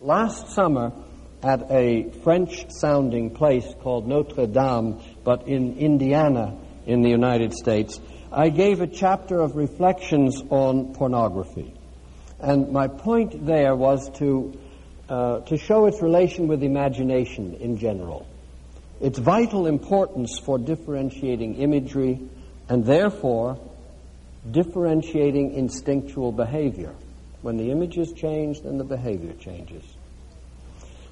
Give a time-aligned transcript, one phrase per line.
[0.00, 0.92] Last summer,
[1.42, 7.98] at a French sounding place called Notre Dame, but in Indiana in the United States,
[8.30, 11.74] I gave a chapter of reflections on pornography.
[12.38, 14.56] And my point there was to,
[15.08, 18.24] uh, to show its relation with imagination in general,
[19.00, 22.20] its vital importance for differentiating imagery,
[22.68, 23.58] and therefore
[24.48, 26.94] differentiating instinctual behavior.
[27.42, 29.84] When the images change, then the behavior changes.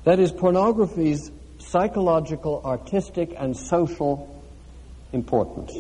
[0.05, 4.43] That is, pornography's psychological, artistic, and social
[5.13, 5.73] importance.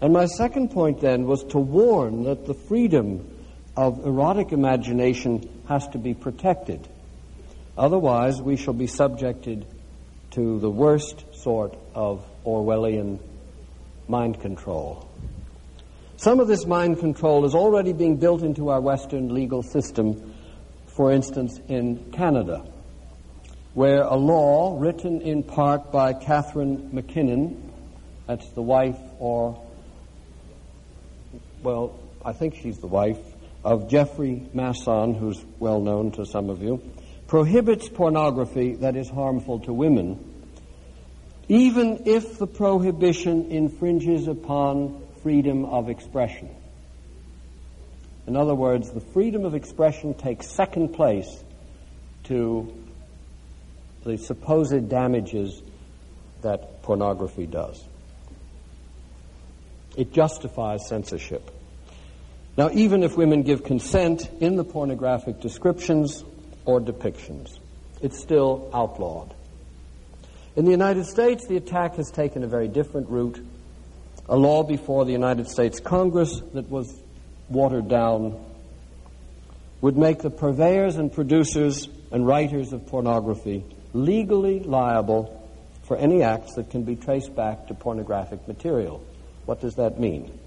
[0.00, 3.28] And my second point then was to warn that the freedom
[3.76, 6.88] of erotic imagination has to be protected.
[7.76, 9.66] Otherwise, we shall be subjected
[10.32, 13.18] to the worst sort of Orwellian
[14.08, 15.09] mind control.
[16.20, 20.34] Some of this mind control is already being built into our Western legal system,
[20.84, 22.62] for instance, in Canada,
[23.72, 27.72] where a law written in part by Catharine MacKinnon,
[28.26, 29.66] that's the wife or,
[31.62, 33.16] well, I think she's the wife
[33.64, 36.82] of Jeffrey Masson, who's well known to some of you,
[37.28, 40.22] prohibits pornography that is harmful to women,
[41.48, 46.48] even if the prohibition infringes upon freedom of expression.
[48.26, 51.42] In other words, the freedom of expression takes second place
[52.24, 52.72] to
[54.04, 55.62] the supposed damages
[56.42, 57.84] that pornography does.
[59.96, 61.50] It justifies censorship.
[62.56, 66.24] Now, even if women give consent in the pornographic descriptions
[66.64, 67.58] or depictions,
[68.00, 69.34] it's still outlawed.
[70.56, 73.40] In the United States, the attack has taken a very different route.
[74.30, 76.96] A law before the United States Congress that was
[77.48, 78.38] watered down
[79.80, 85.36] would make the purveyors and producers and writers of pornography legally liable
[85.82, 89.04] for any acts that can be traced back to pornographic material.
[89.46, 90.38] What does that mean?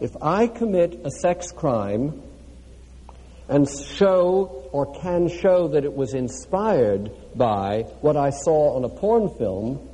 [0.00, 2.22] If I commit a sex crime
[3.50, 8.88] and show or can show that it was inspired by what I saw on a
[8.88, 9.90] porn film,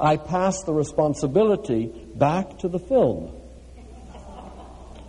[0.00, 3.32] I pass the responsibility back to the film.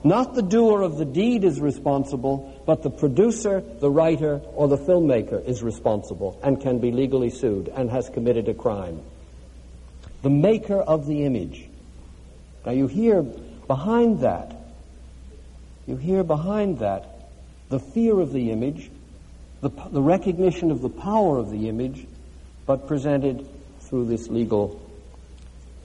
[0.04, 4.78] Not the doer of the deed is responsible, but the producer, the writer, or the
[4.78, 9.02] filmmaker is responsible and can be legally sued and has committed a crime.
[10.24, 11.68] The maker of the image.
[12.66, 14.56] Now you hear behind that,
[15.86, 17.30] you hear behind that
[17.70, 18.90] the fear of the image,
[19.62, 22.08] the, the recognition of the power of the image,
[22.66, 23.48] but presented
[23.82, 24.82] through this legal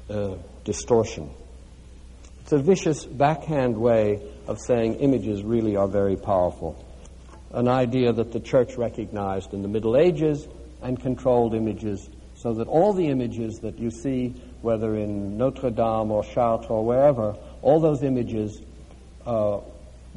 [0.08, 0.34] uh,
[0.66, 1.30] distortion.
[2.42, 6.84] It's a vicious backhand way of saying images really are very powerful.
[7.52, 10.46] An idea that the church recognized in the Middle Ages
[10.82, 16.10] and controlled images so that all the images that you see, whether in Notre Dame
[16.10, 18.60] or Chartres or wherever, all those images
[19.24, 19.60] uh,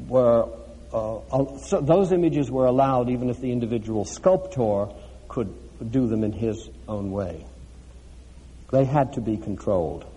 [0.06, 0.48] were,
[0.92, 4.88] uh, so those images were allowed even if the individual sculptor
[5.28, 5.54] could
[5.90, 7.46] do them in his own way.
[8.70, 10.09] They had to be controlled.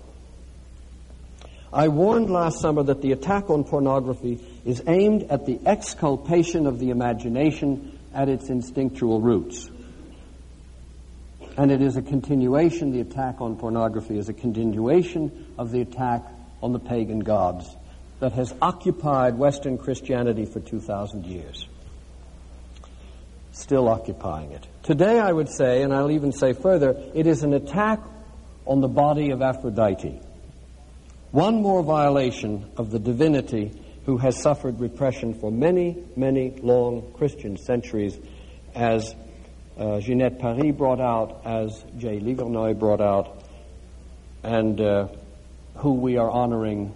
[1.73, 6.77] I warned last summer that the attack on pornography is aimed at the exculpation of
[6.77, 9.71] the imagination at its instinctual roots.
[11.57, 16.21] And it is a continuation, the attack on pornography is a continuation of the attack
[16.61, 17.75] on the pagan gods
[18.19, 21.67] that has occupied Western Christianity for 2,000 years.
[23.51, 24.65] Still occupying it.
[24.83, 27.99] Today, I would say, and I'll even say further, it is an attack
[28.65, 30.21] on the body of Aphrodite.
[31.33, 33.71] One more violation of the divinity
[34.05, 38.19] who has suffered repression for many, many long Christian centuries,
[38.75, 39.15] as
[39.75, 43.45] uh, Ginette Paris brought out, as Jay Livernois brought out,
[44.43, 45.07] and uh,
[45.77, 46.93] who we are honoring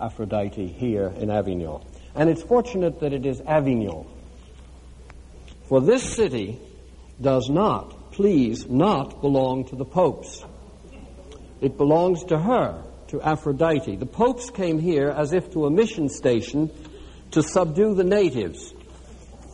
[0.00, 1.82] Aphrodite here in Avignon.
[2.14, 4.06] And it's fortunate that it is Avignon.
[5.68, 6.60] For this city
[7.20, 10.44] does not, please, not belong to the popes.
[11.60, 13.96] It belongs to her to Aphrodite.
[13.96, 16.70] The popes came here as if to a mission station
[17.32, 18.72] to subdue the natives.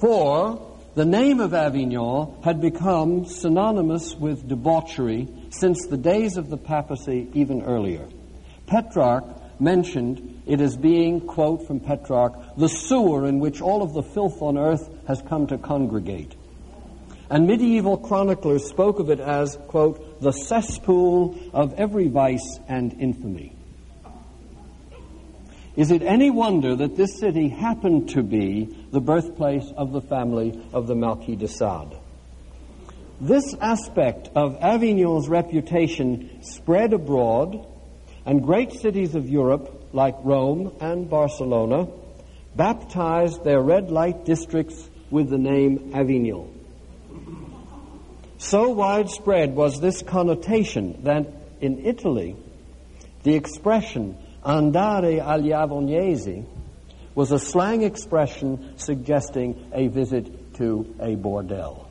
[0.00, 6.56] For the name of Avignon had become synonymous with debauchery since the days of the
[6.56, 8.06] papacy, even earlier.
[8.66, 9.24] Petrarch
[9.60, 14.42] mentioned it as being, quote from Petrarch, the sewer in which all of the filth
[14.42, 16.34] on earth has come to congregate.
[17.30, 23.56] And medieval chroniclers spoke of it as, quote, the cesspool of every vice and infamy.
[25.76, 30.62] Is it any wonder that this city happened to be the birthplace of the family
[30.72, 31.96] of the Marquis de Sade?
[33.20, 37.66] This aspect of Avignon's reputation spread abroad,
[38.26, 41.88] and great cities of Europe, like Rome and Barcelona,
[42.54, 46.53] baptized their red light districts with the name Avignon.
[48.44, 51.26] So widespread was this connotation that
[51.62, 52.36] in Italy,
[53.22, 56.44] the expression andare agli Avagnesi
[57.14, 61.86] was a slang expression suggesting a visit to a bordel.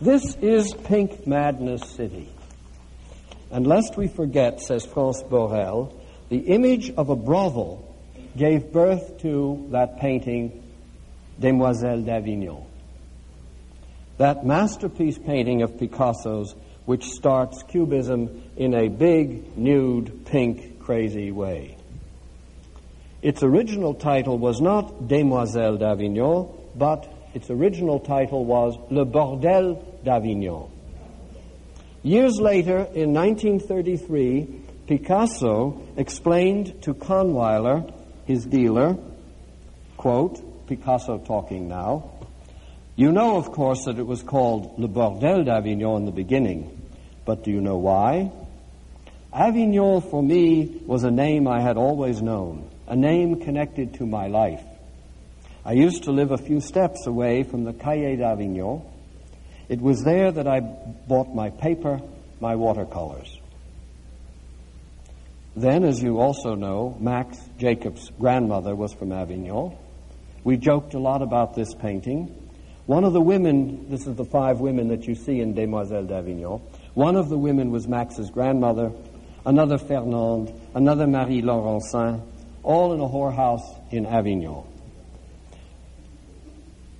[0.00, 2.30] This is Pink Madness City.
[3.50, 5.94] And lest we forget, says France Borel,
[6.30, 7.94] the image of a brothel
[8.34, 10.62] gave birth to that painting,
[11.38, 12.64] Demoiselle d'Avignon.
[14.18, 16.54] That masterpiece painting of Picasso's,
[16.86, 21.76] which starts Cubism in a big, nude, pink, crazy way.
[23.22, 30.70] Its original title was not Demoiselle d'Avignon, but its original title was Le Bordel d'Avignon.
[32.02, 37.92] Years later, in 1933, Picasso explained to Kahnweiler,
[38.26, 38.96] his dealer,
[39.96, 42.12] quote, Picasso talking now,
[42.96, 46.82] you know, of course, that it was called Le Bordel d'Avignon in the beginning,
[47.26, 48.32] but do you know why?
[49.32, 54.28] Avignon for me was a name I had always known, a name connected to my
[54.28, 54.62] life.
[55.62, 58.82] I used to live a few steps away from the Calle d'Avignon.
[59.68, 62.00] It was there that I bought my paper,
[62.40, 63.38] my watercolors.
[65.54, 69.76] Then, as you also know, Max Jacob's grandmother was from Avignon.
[70.44, 72.45] We joked a lot about this painting.
[72.86, 76.60] One of the women, this is the five women that you see in Demoiselle d'Avignon,
[76.94, 78.92] one of the women was Max's grandmother,
[79.44, 82.22] another Fernande, another Marie Laurencin,
[82.62, 84.62] all in a whorehouse in Avignon.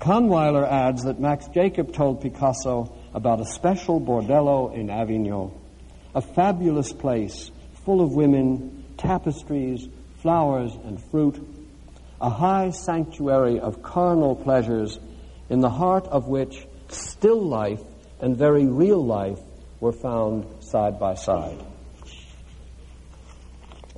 [0.00, 5.52] Kahnweiler adds that Max Jacob told Picasso about a special bordello in Avignon,
[6.16, 7.52] a fabulous place
[7.84, 9.88] full of women, tapestries,
[10.20, 11.40] flowers, and fruit,
[12.20, 14.98] a high sanctuary of carnal pleasures
[15.48, 17.82] in the heart of which still life
[18.20, 19.38] and very real life
[19.80, 21.58] were found side by side.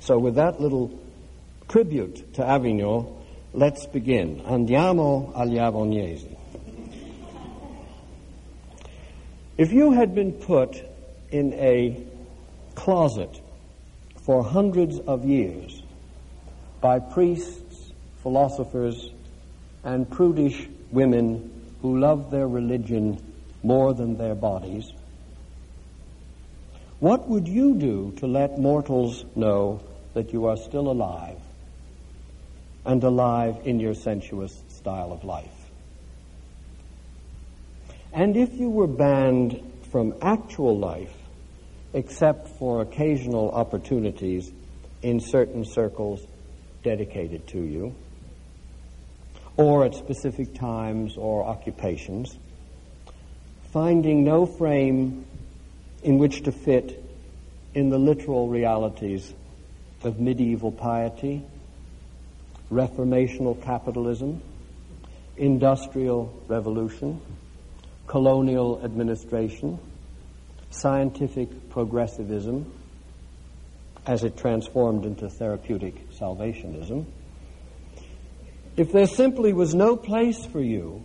[0.01, 0.99] So, with that little
[1.67, 3.15] tribute to Avignon,
[3.53, 4.41] let's begin.
[4.41, 6.35] Andiamo agli Avagnesi.
[9.57, 10.81] If you had been put
[11.31, 12.01] in a
[12.75, 13.41] closet
[14.25, 15.83] for hundreds of years
[16.81, 17.91] by priests,
[18.23, 19.09] philosophers,
[19.83, 23.21] and prudish women who love their religion
[23.63, 24.91] more than their bodies,
[26.99, 29.81] what would you do to let mortals know
[30.13, 31.39] that you are still alive
[32.85, 35.71] and alive in your sensuous style of life?
[38.11, 41.15] And if you were banned from actual life,
[41.93, 44.51] except for occasional opportunities
[45.01, 46.25] in certain circles
[46.83, 47.95] dedicated to you,
[49.59, 52.37] or at specific times or occupations,
[53.73, 55.25] finding no frame
[56.01, 57.03] in which to fit
[57.73, 59.33] in the literal realities
[60.01, 61.43] of medieval piety,
[62.71, 64.41] reformational capitalism,
[65.35, 67.19] industrial revolution,
[68.07, 69.77] colonial administration,
[70.69, 72.65] scientific progressivism,
[74.07, 77.05] as it transformed into therapeutic salvationism.
[78.79, 81.03] If there simply was no place for you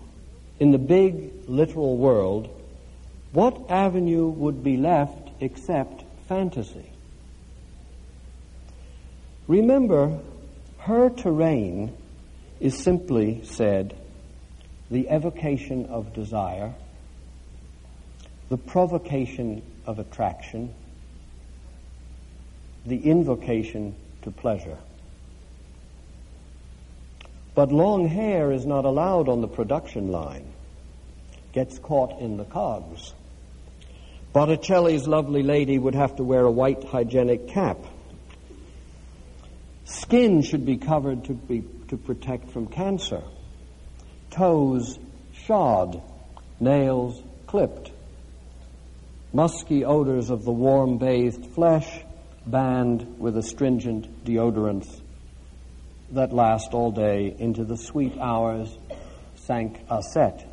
[0.60, 2.48] in the big literal world,
[3.32, 6.88] what avenue would be left except fantasy?
[9.48, 10.20] Remember,
[10.78, 11.92] her terrain
[12.60, 13.96] is simply said
[14.88, 16.72] the evocation of desire,
[18.50, 20.72] the provocation of attraction,
[22.86, 24.78] the invocation to pleasure.
[27.54, 30.52] But long hair is not allowed on the production line,
[31.52, 33.14] gets caught in the cogs.
[34.32, 37.78] Botticelli's lovely lady would have to wear a white hygienic cap.
[39.84, 43.22] Skin should be covered to, be, to protect from cancer.
[44.30, 44.98] Toes
[45.32, 46.02] shod,
[46.58, 47.92] nails clipped.
[49.32, 52.00] Musky odors of the warm bathed flesh
[52.46, 55.03] banned with astringent deodorants
[56.14, 58.76] that last all day into the sweet hours
[59.36, 60.46] sank a set.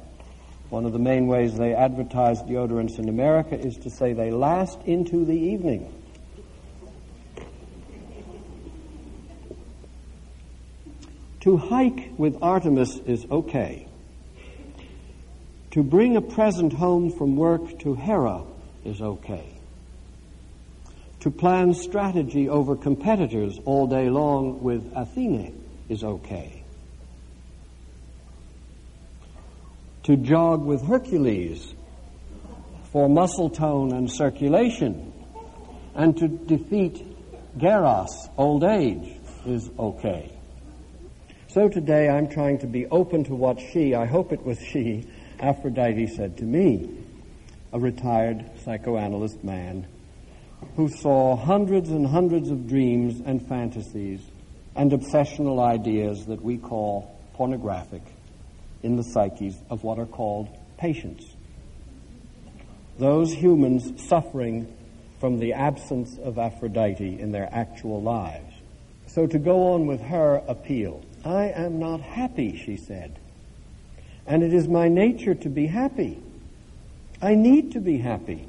[0.70, 4.80] One of the main ways they advertise deodorants in America is to say they last
[4.86, 5.94] into the evening.
[11.41, 13.88] To hike with Artemis is okay.
[15.72, 18.44] To bring a present home from work to Hera
[18.86, 19.61] is okay.
[21.21, 26.63] To plan strategy over competitors all day long with Athene is okay.
[30.03, 31.75] To jog with Hercules
[32.91, 35.13] for muscle tone and circulation,
[35.93, 37.05] and to defeat
[37.55, 40.35] Geras, old age, is okay.
[41.49, 45.07] So today I'm trying to be open to what she, I hope it was she,
[45.39, 46.89] Aphrodite said to me,
[47.71, 49.85] a retired psychoanalyst man
[50.75, 54.21] who saw hundreds and hundreds of dreams and fantasies
[54.75, 58.03] and obsessional ideas that we call pornographic
[58.83, 60.47] in the psyches of what are called
[60.77, 61.25] patients.
[62.97, 64.75] Those humans suffering
[65.19, 68.53] from the absence of Aphrodite in their actual lives.
[69.07, 73.19] So to go on with her appeal, I am not happy, she said.
[74.25, 76.21] And it is my nature to be happy.
[77.21, 78.47] I need to be happy.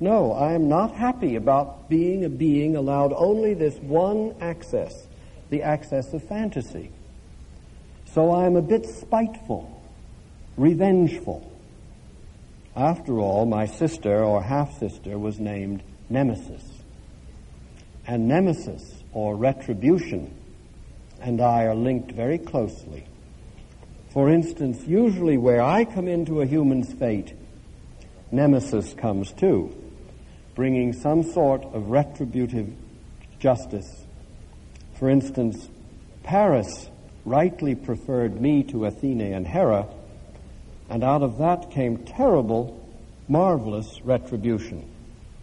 [0.00, 5.08] No, I am not happy about being a being allowed only this one access,
[5.50, 6.92] the access of fantasy.
[8.12, 9.82] So I am a bit spiteful,
[10.56, 11.52] revengeful.
[12.76, 16.62] After all, my sister or half sister was named Nemesis.
[18.06, 20.32] And Nemesis, or retribution,
[21.20, 23.04] and I are linked very closely.
[24.10, 27.34] For instance, usually where I come into a human's fate,
[28.30, 29.77] Nemesis comes too
[30.58, 32.68] bringing some sort of retributive
[33.38, 34.04] justice.
[34.98, 35.68] For instance,
[36.24, 36.90] Paris
[37.24, 39.86] rightly preferred me to Athene and Hera,
[40.90, 42.84] and out of that came terrible,
[43.28, 44.84] marvelous retribution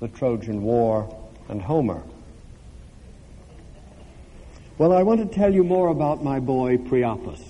[0.01, 1.17] the Trojan War
[1.47, 2.03] and Homer.
[4.77, 7.41] Well, I want to tell you more about my boy Priapus.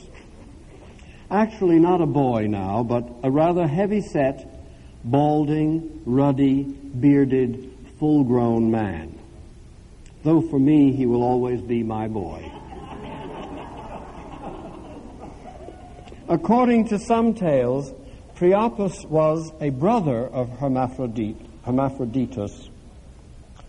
[1.32, 4.55] Actually, not a boy now, but a rather heavy set,
[5.06, 9.18] balding, ruddy, bearded, full grown man.
[10.24, 12.52] Though for me, he will always be my boy.
[16.28, 17.94] According to some tales,
[18.36, 22.70] Priapus was a brother of Hermaphrodite, Hermaphroditus.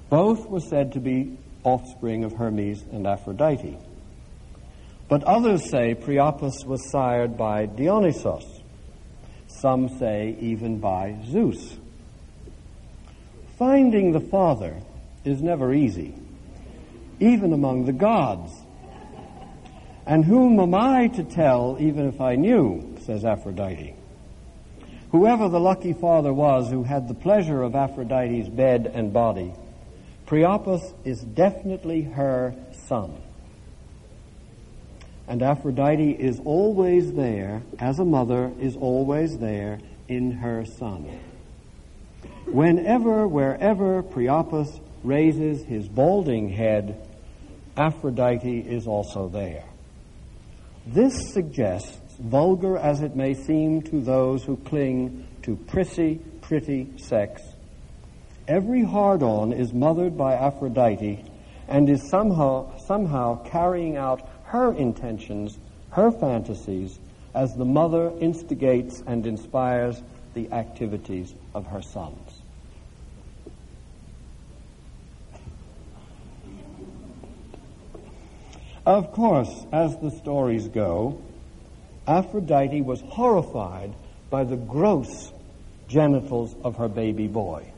[0.08, 3.76] Both were said to be offspring of Hermes and Aphrodite.
[5.08, 8.55] But others say Priapus was sired by Dionysos.
[9.48, 11.76] Some say even by Zeus.
[13.58, 14.76] Finding the Father
[15.24, 16.14] is never easy,
[17.20, 18.52] even among the gods.
[20.06, 23.94] And whom am I to tell, even if I knew, says Aphrodite.
[25.10, 29.52] Whoever the lucky father was who had the pleasure of Aphrodite's bed and body,
[30.26, 33.14] Priapus is definitely her son.
[35.28, 41.20] And Aphrodite is always there, as a mother is always there in her son.
[42.46, 47.08] Whenever, wherever Priapus raises his balding head,
[47.76, 49.64] Aphrodite is also there.
[50.86, 57.42] This suggests, vulgar as it may seem to those who cling to prissy, pretty sex,
[58.46, 61.24] every hard on is mothered by Aphrodite
[61.68, 65.58] and is somehow, somehow carrying out her intentions,
[65.90, 66.98] her fantasies,
[67.34, 72.40] as the mother instigates and inspires the activities of her sons.
[78.86, 81.20] Of course, as the stories go,
[82.06, 83.94] Aphrodite was horrified
[84.30, 85.32] by the gross
[85.86, 87.72] genitals of her baby boy.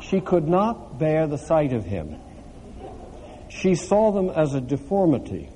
[0.00, 2.16] She could not bear the sight of him.
[3.58, 5.48] She saw them as a deformity.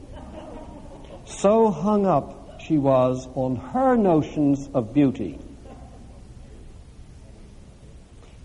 [1.24, 5.38] So hung up she was on her notions of beauty.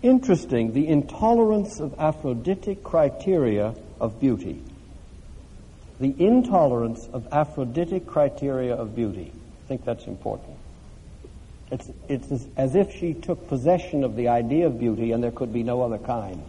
[0.00, 4.62] Interesting, the intolerance of Aphroditic criteria of beauty
[6.00, 9.32] the intolerance of Aphroditic criteria of beauty.
[9.64, 10.56] I think that's important.
[11.70, 15.52] It's, it's as if she took possession of the idea of beauty and there could
[15.52, 16.42] be no other kind.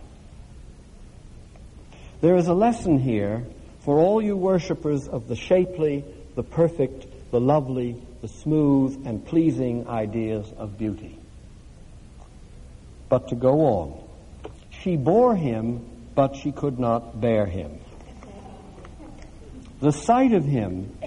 [2.22, 3.46] There is a lesson here
[3.80, 6.04] for all you worshippers of the shapely,
[6.36, 11.18] the perfect, the lovely, the smooth, and pleasing ideas of beauty.
[13.08, 14.04] But to go on,
[14.70, 17.80] she bore him, but she could not bear him.
[19.80, 20.98] The sight of him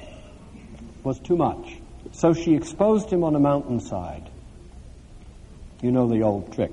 [1.04, 1.76] was too much.
[2.12, 4.30] So she exposed him on a mountainside.
[5.82, 6.72] You know the old trick.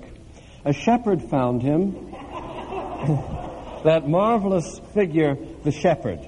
[0.63, 2.13] A shepherd found him,
[3.83, 6.19] that marvelous figure, the shepherd.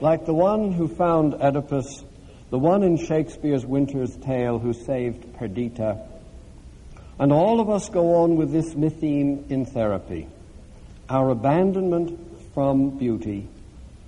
[0.00, 2.04] like the one who found Oedipus,
[2.50, 5.98] the one in Shakespeare's Winter's Tale who saved Perdita.
[7.18, 10.28] And all of us go on with this mytheme in therapy
[11.10, 12.18] our abandonment
[12.52, 13.48] from beauty,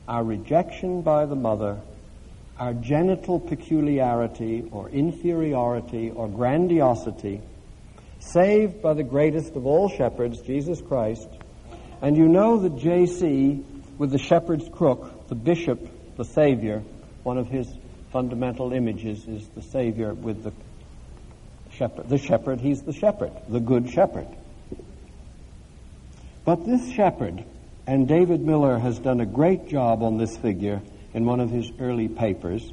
[0.07, 1.81] our rejection by the mother,
[2.59, 7.41] our genital peculiarity or inferiority or grandiosity,
[8.19, 11.29] saved by the greatest of all shepherds, Jesus Christ.
[12.02, 13.62] And you know that J.C.,
[13.99, 16.83] with the shepherd's crook, the bishop, the Savior,
[17.23, 17.69] one of his
[18.11, 20.52] fundamental images is the Savior with the
[21.73, 22.09] shepherd.
[22.09, 24.26] The shepherd, he's the shepherd, the good shepherd.
[26.45, 27.45] But this shepherd,
[27.87, 30.80] and David Miller has done a great job on this figure
[31.12, 32.73] in one of his early papers,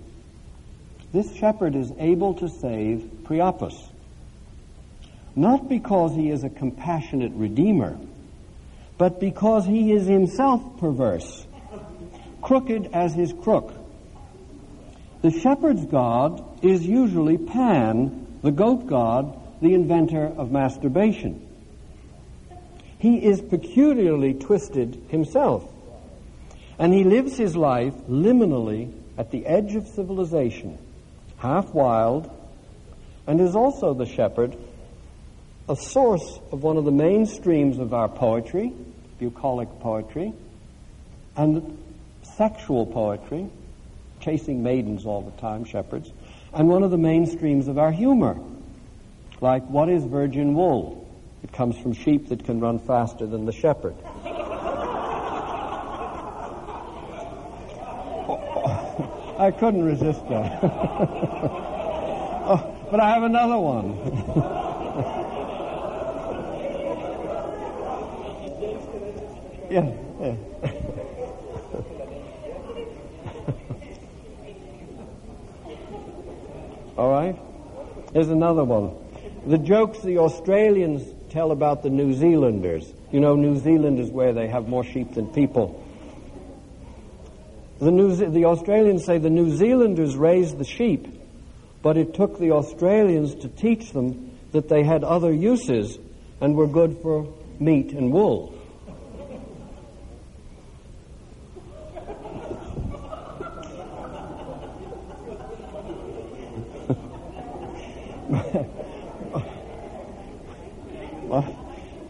[1.11, 3.75] this shepherd is able to save Priapus.
[5.35, 7.97] Not because he is a compassionate redeemer,
[8.97, 11.45] but because he is himself perverse,
[12.41, 13.73] crooked as his crook.
[15.21, 21.47] The shepherd's god is usually Pan, the goat god, the inventor of masturbation.
[22.99, 25.71] He is peculiarly twisted himself.
[26.79, 30.77] And he lives his life liminally at the edge of civilization,
[31.37, 32.29] half wild,
[33.25, 34.55] and is also the shepherd,
[35.69, 38.71] a source of one of the main streams of our poetry,
[39.19, 40.33] bucolic poetry,
[41.35, 41.77] and
[42.23, 43.49] sexual poetry,
[44.21, 46.09] chasing maidens all the time, shepherds,
[46.53, 48.37] and one of the main streams of our humor,
[49.41, 51.05] like What is Virgin Wool?
[51.43, 53.95] It comes from sheep that can run faster than the shepherd.
[59.39, 60.59] I couldn't resist that.
[60.63, 64.63] oh, but I have another one.
[69.69, 69.91] yeah.
[76.97, 77.37] All right?
[78.13, 78.95] Here's another one.
[79.45, 82.91] The jokes the Australians tell about the New Zealanders.
[83.11, 85.83] You know, New Zealand is where they have more sheep than people.
[87.79, 91.07] The, New Ze- the Australians say the New Zealanders raised the sheep,
[91.83, 95.99] but it took the Australians to teach them that they had other uses
[96.41, 98.56] and were good for meat and wool.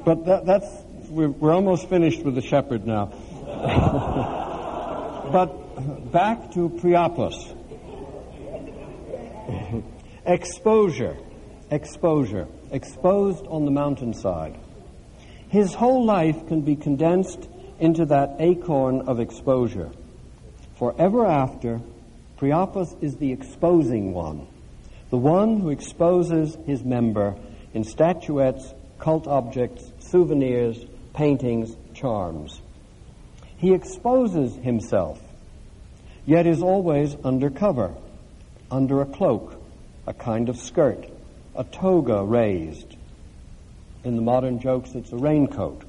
[0.06, 0.68] But that, that's
[1.10, 3.14] we're, we're almost finished with the shepherd now.
[5.32, 7.54] But back to Priapus.
[10.26, 11.18] exposure,
[11.70, 14.58] exposure, exposed on the mountainside.
[15.50, 17.50] His whole life can be condensed
[17.80, 19.92] into that acorn of exposure.
[20.76, 21.82] For ever after,
[22.38, 24.48] Priapus is the exposing one,
[25.10, 27.36] the one who exposes his member
[27.74, 32.62] in statuettes, cult objects, souvenirs, paintings, charms.
[33.58, 35.22] He exposes himself,
[36.26, 37.96] yet is always under cover,
[38.70, 39.62] under a cloak,
[40.06, 41.10] a kind of skirt,
[41.56, 42.96] a toga raised.
[44.04, 45.84] In the modern jokes, it's a raincoat.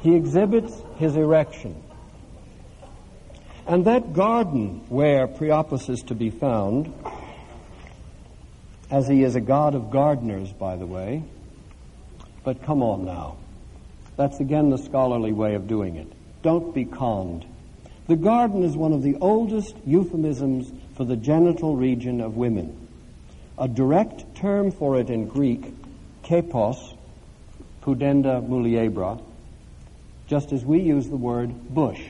[0.00, 1.82] He exhibits his erection.
[3.66, 6.92] And that garden where Priapus is to be found,
[8.90, 11.22] as he is a god of gardeners, by the way,
[12.44, 13.36] but come on now.
[14.16, 16.10] That's again the scholarly way of doing it.
[16.42, 17.44] Don't be conned.
[18.06, 22.88] The garden is one of the oldest euphemisms for the genital region of women.
[23.58, 25.74] A direct term for it in Greek,
[26.22, 26.96] kepos,
[27.82, 29.22] pudenda muliebra,
[30.26, 32.00] just as we use the word bush.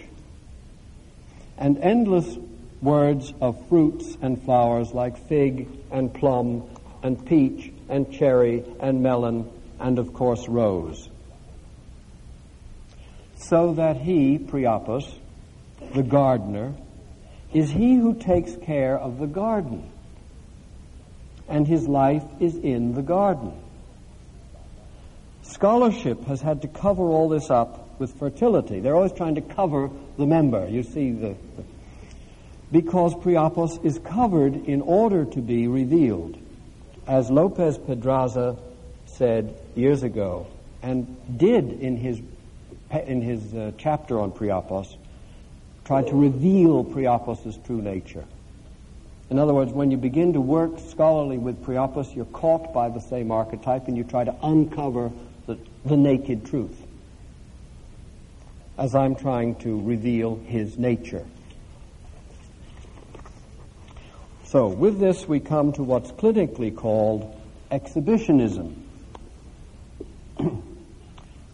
[1.56, 2.36] And endless
[2.80, 6.68] words of fruits and flowers like fig and plum
[7.02, 11.08] and peach and cherry and melon and, of course, rose
[13.38, 15.10] so that he, Priapus,
[15.94, 16.74] the gardener,
[17.52, 19.90] is he who takes care of the garden.
[21.48, 23.52] And his life is in the garden.
[25.42, 28.80] Scholarship has had to cover all this up with fertility.
[28.80, 29.88] They're always trying to cover
[30.18, 30.68] the member.
[30.68, 31.62] You see the, the
[32.70, 36.36] because Priapus is covered in order to be revealed.
[37.06, 38.56] As Lopez Pedraza
[39.06, 40.46] said years ago,
[40.82, 42.20] and did in his
[42.90, 44.96] in his uh, chapter on Priapos,
[45.84, 48.24] tried to reveal Priapos' true nature.
[49.30, 53.00] In other words, when you begin to work scholarly with Priapos, you're caught by the
[53.00, 55.10] same archetype and you try to uncover
[55.46, 56.86] the, the naked truth,
[58.78, 61.26] as I'm trying to reveal his nature.
[64.50, 67.38] So, with this, we come to what's clinically called
[67.70, 68.82] exhibitionism.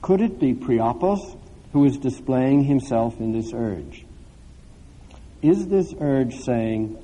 [0.03, 1.37] Could it be Priapos
[1.73, 4.07] who is displaying himself in this urge?
[5.43, 6.97] Is this urge saying,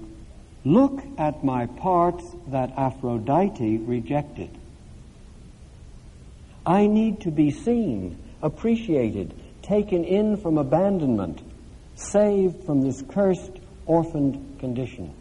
[0.65, 4.57] Look at my parts that Aphrodite rejected?
[6.65, 11.43] I need to be seen, appreciated, taken in from abandonment,
[11.97, 15.17] saved from this cursed, orphaned condition.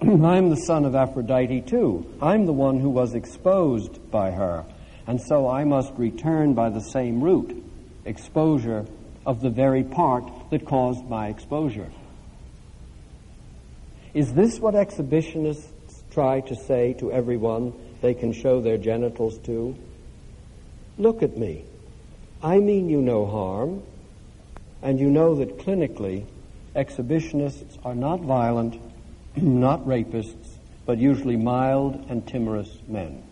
[0.02, 2.10] I'm the son of Aphrodite too.
[2.22, 4.64] I'm the one who was exposed by her.
[5.06, 7.62] And so I must return by the same route
[8.06, 8.86] exposure
[9.26, 11.90] of the very part that caused my exposure.
[14.14, 15.68] Is this what exhibitionists
[16.10, 19.76] try to say to everyone they can show their genitals to?
[20.96, 21.64] Look at me.
[22.42, 23.82] I mean you no harm,
[24.80, 26.24] and you know that clinically,
[26.74, 28.80] exhibitionists are not violent,
[29.36, 33.22] not rapists, but usually mild and timorous men.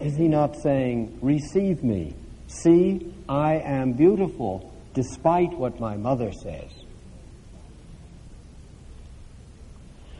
[0.00, 2.14] Is he not saying, Receive me?
[2.46, 6.70] See, I am beautiful despite what my mother says?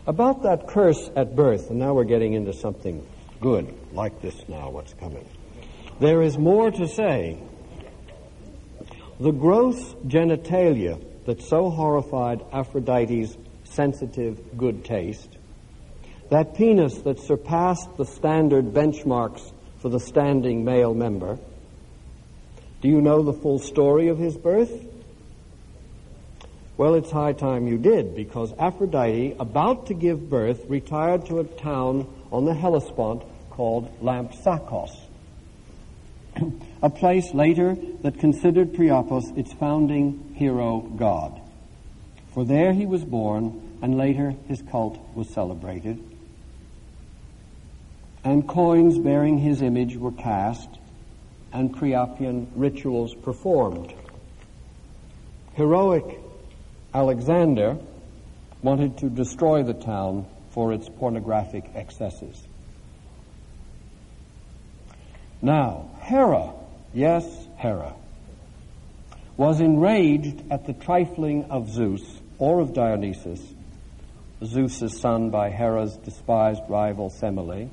[0.07, 3.07] About that curse at birth, and now we're getting into something
[3.40, 5.26] good, like this now, what's coming.
[6.00, 7.38] There is more to say.
[9.20, 15.37] The gross genitalia that so horrified Aphrodite's sensitive good taste,
[16.30, 21.38] that penis that surpassed the standard benchmarks for the standing male member,
[22.80, 24.72] do you know the full story of his birth?
[26.76, 31.44] Well, it's high time you did, because Aphrodite, about to give birth, retired to a
[31.44, 34.90] town on the Hellespont called Lampsakos,
[36.85, 41.40] a place later that considered Priapos its founding hero god.
[42.35, 45.99] For there he was born, and later his cult was celebrated.
[48.23, 50.68] And coins bearing his image were cast,
[51.55, 53.94] and Priapian rituals performed.
[55.55, 56.20] Heroic
[56.92, 57.79] Alexander
[58.61, 62.47] wanted to destroy the town for its pornographic excesses.
[65.40, 66.53] Now, Hera,
[66.94, 67.24] yes,
[67.57, 67.94] Hera,
[69.37, 73.42] was enraged at the trifling of Zeus or of Dionysus,
[74.44, 77.68] Zeus's son by Hera's despised rival Semele.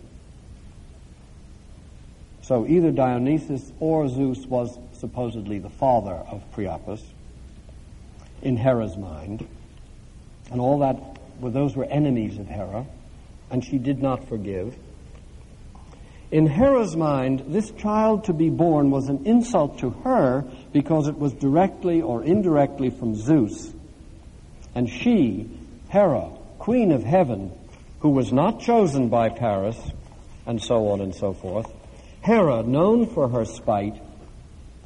[2.42, 7.04] So either Dionysus or Zeus was supposedly the father of Priapus
[8.42, 9.48] in Hera's mind.
[10.52, 12.86] And all that, well, those were enemies of Hera,
[13.52, 14.76] and she did not forgive.
[16.32, 21.18] In Hera's mind, this child to be born was an insult to her because it
[21.18, 23.74] was directly or indirectly from Zeus.
[24.74, 25.50] And she,
[25.90, 27.52] Hera, queen of heaven,
[28.00, 29.78] who was not chosen by Paris,
[30.46, 31.70] and so on and so forth,
[32.22, 34.02] Hera, known for her spite,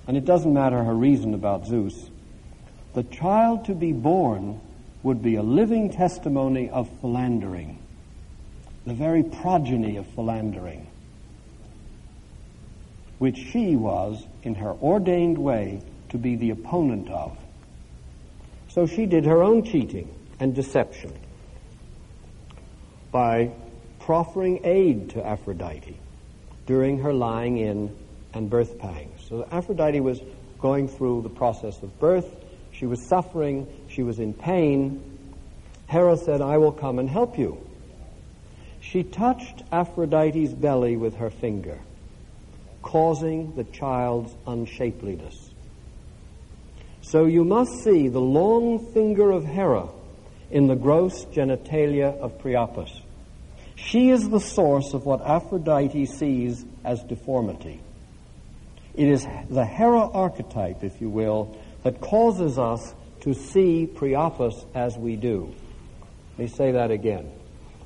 [0.07, 2.09] and it doesn't matter her reason about Zeus,
[2.95, 4.59] the child to be born
[5.03, 7.77] would be a living testimony of philandering,
[8.87, 10.84] the very progeny of philandering,
[13.19, 17.37] which she was, in her ordained way, to be the opponent of.
[18.69, 21.13] So she did her own cheating and deception
[23.11, 23.51] by
[23.99, 25.97] proffering aid to Aphrodite
[26.65, 27.95] during her lying in
[28.33, 29.25] and birth pangs.
[29.29, 30.19] So Aphrodite was
[30.59, 33.67] going through the process of birth she was suffering.
[33.87, 35.01] She was in pain.
[35.87, 37.65] Hera said, I will come and help you.
[38.81, 41.79] She touched Aphrodite's belly with her finger,
[42.85, 45.49] causing the child's unshapeliness.
[47.01, 49.89] So you must see the long finger of Hera
[50.51, 53.01] in the gross genitalia of Priapus.
[53.75, 57.81] She is the source of what Aphrodite sees as deformity.
[58.93, 64.95] It is the Hera archetype, if you will, that causes us to see Priapus as
[64.95, 65.53] we do.
[66.37, 67.31] Let me say that again.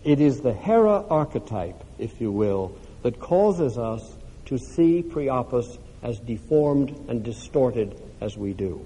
[0.04, 4.18] It is the Hera archetype, if you will, that causes us
[4.50, 8.86] to see Priapus as deformed and distorted as we do.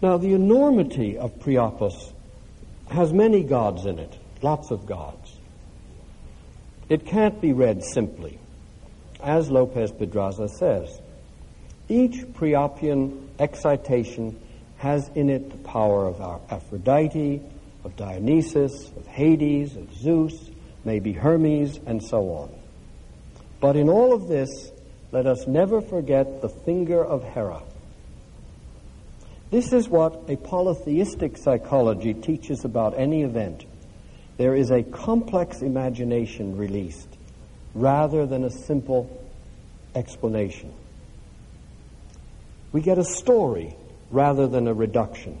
[0.00, 2.12] Now, the enormity of Priapus
[2.88, 5.34] has many gods in it, lots of gods.
[6.88, 8.38] It can't be read simply.
[9.20, 11.00] As Lopez Pedraza says,
[11.88, 14.40] each Priapian excitation
[14.76, 16.20] has in it the power of
[16.52, 17.42] Aphrodite,
[17.82, 20.50] of Dionysus, of Hades, of Zeus,
[20.84, 22.65] maybe Hermes, and so on.
[23.60, 24.70] But in all of this,
[25.12, 27.62] let us never forget the finger of Hera.
[29.50, 33.64] This is what a polytheistic psychology teaches about any event.
[34.36, 37.08] There is a complex imagination released
[37.74, 39.08] rather than a simple
[39.94, 40.72] explanation.
[42.72, 43.76] We get a story
[44.10, 45.38] rather than a reduction.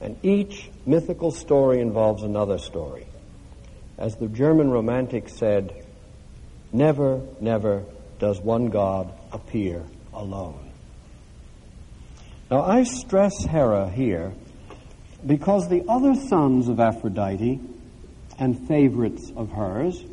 [0.00, 3.06] And each mythical story involves another story.
[3.98, 5.83] As the German romantic said,
[6.74, 7.84] never, never
[8.18, 9.82] does one God appear
[10.12, 10.72] alone.
[12.50, 14.32] Now, I stress Hera here
[15.26, 17.60] because the other sons of Aphrodite
[18.38, 20.04] and favorites of hers,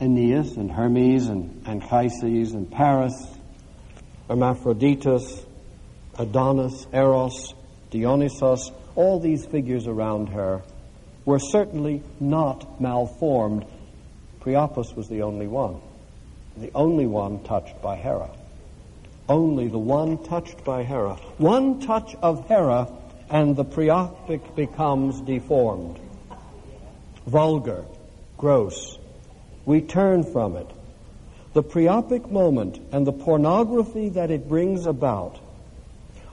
[0.00, 3.14] Aeneas and Hermes and Anchises and Paris,
[4.28, 5.44] Hermaphroditus,
[6.18, 7.54] Adonis, Eros,
[7.90, 10.62] Dionysos, all these figures around her
[11.24, 13.64] were certainly not malformed.
[14.48, 15.78] Priapus was the only one,
[16.56, 18.30] the only one touched by Hera.
[19.28, 21.16] Only the one touched by Hera.
[21.36, 22.88] One touch of Hera,
[23.28, 26.00] and the Priapic becomes deformed,
[27.26, 27.84] vulgar,
[28.38, 28.96] gross.
[29.66, 30.70] We turn from it.
[31.52, 35.38] The Priapic moment and the pornography that it brings about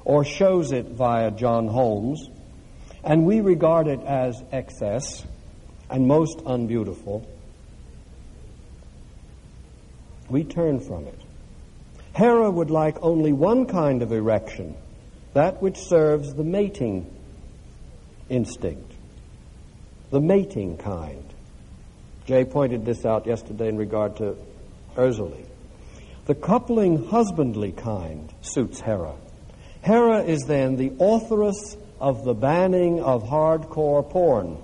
[0.05, 2.29] or shows it via John Holmes,
[3.03, 5.25] and we regard it as excess
[5.89, 7.34] and most unbeautiful,
[10.29, 11.19] we turn from it.
[12.15, 14.75] Hera would like only one kind of erection,
[15.33, 17.13] that which serves the mating
[18.29, 18.91] instinct,
[20.11, 21.23] the mating kind.
[22.25, 24.35] Jay pointed this out yesterday in regard to
[24.95, 25.45] Erzulie.
[26.25, 29.13] The coupling husbandly kind suits Hera.
[29.81, 34.57] Hera is then the authoress of the banning of hardcore porn,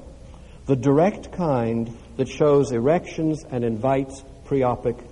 [0.65, 5.10] the direct kind that shows erections and invites Priapic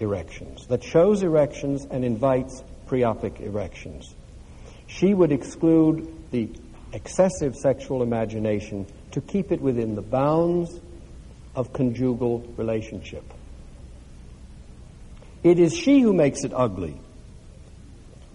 [0.00, 4.14] erections, that shows erections and invites Priapic erections.
[4.86, 6.50] She would exclude the
[6.92, 10.80] excessive sexual imagination to keep it within the bounds
[11.54, 13.24] of conjugal relationship.
[15.44, 17.00] It is she who makes it ugly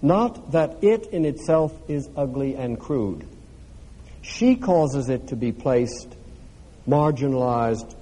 [0.06, 3.25] not that it in itself is ugly and crude.
[4.21, 6.15] She causes it to be placed,
[6.88, 7.95] marginalized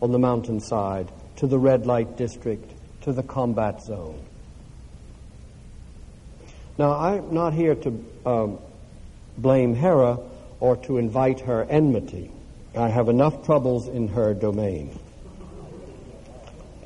[0.00, 2.71] on the mountainside, to the red light district,
[3.02, 4.20] to the combat zone.
[6.78, 8.58] Now, I'm not here to um,
[9.36, 10.18] blame Hera
[10.60, 12.30] or to invite her enmity.
[12.76, 14.98] I have enough troubles in her domain.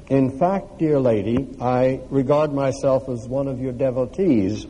[0.08, 4.66] In fact, dear lady, I regard myself as one of your devotees,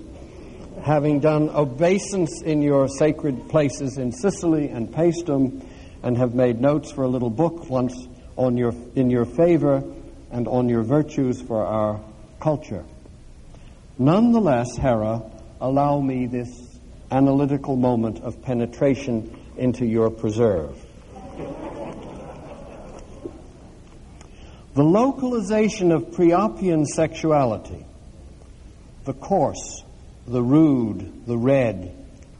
[0.82, 5.64] having done obeisance in your sacred places in Sicily and Paestum,
[6.02, 7.94] and have made notes for a little book once
[8.36, 9.82] on your, in your favor
[10.30, 12.00] and on your virtues for our
[12.40, 12.84] culture.
[13.98, 15.22] Nonetheless, Hera,
[15.60, 16.78] allow me this
[17.10, 20.76] analytical moment of penetration into your preserve.
[24.74, 27.86] The localization of Priapian sexuality,
[29.04, 29.82] the coarse,
[30.26, 31.96] the rude, the red,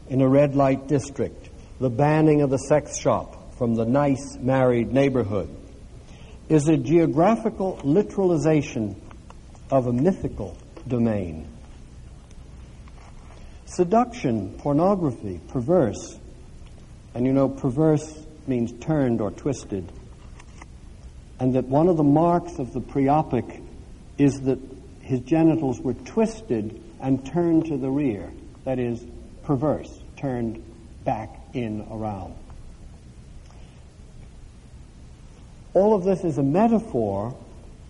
[0.09, 4.93] in a red light district, the banning of the sex shop from the nice married
[4.93, 5.49] neighborhood,
[6.49, 8.95] is a geographical literalization
[9.69, 10.57] of a mythical
[10.87, 11.47] domain.
[13.65, 16.17] Seduction, pornography, perverse,
[17.13, 19.91] and you know, perverse means turned or twisted
[21.39, 23.63] and that one of the marks of the Priapic
[24.17, 24.59] is that
[25.01, 28.31] his genitals were twisted and turned to the rear,
[28.65, 29.05] that is,
[29.43, 30.63] perverse, turned
[31.03, 32.35] back in around.
[35.77, 37.37] All of this is a metaphor,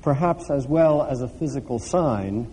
[0.01, 2.51] perhaps as well as a physical sign,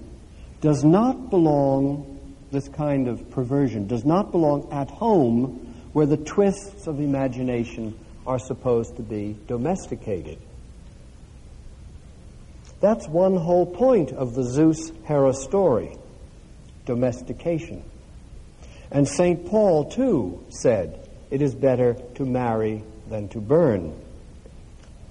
[0.60, 6.86] does not belong, this kind of perversion, does not belong at home where the twists
[6.86, 10.38] of imagination are supposed to be domesticated.
[12.80, 15.96] That's one whole point of the Zeus Hera story
[16.86, 17.82] domestication.
[18.92, 19.46] And St.
[19.46, 24.00] Paul, too, said, It is better to marry than to burn.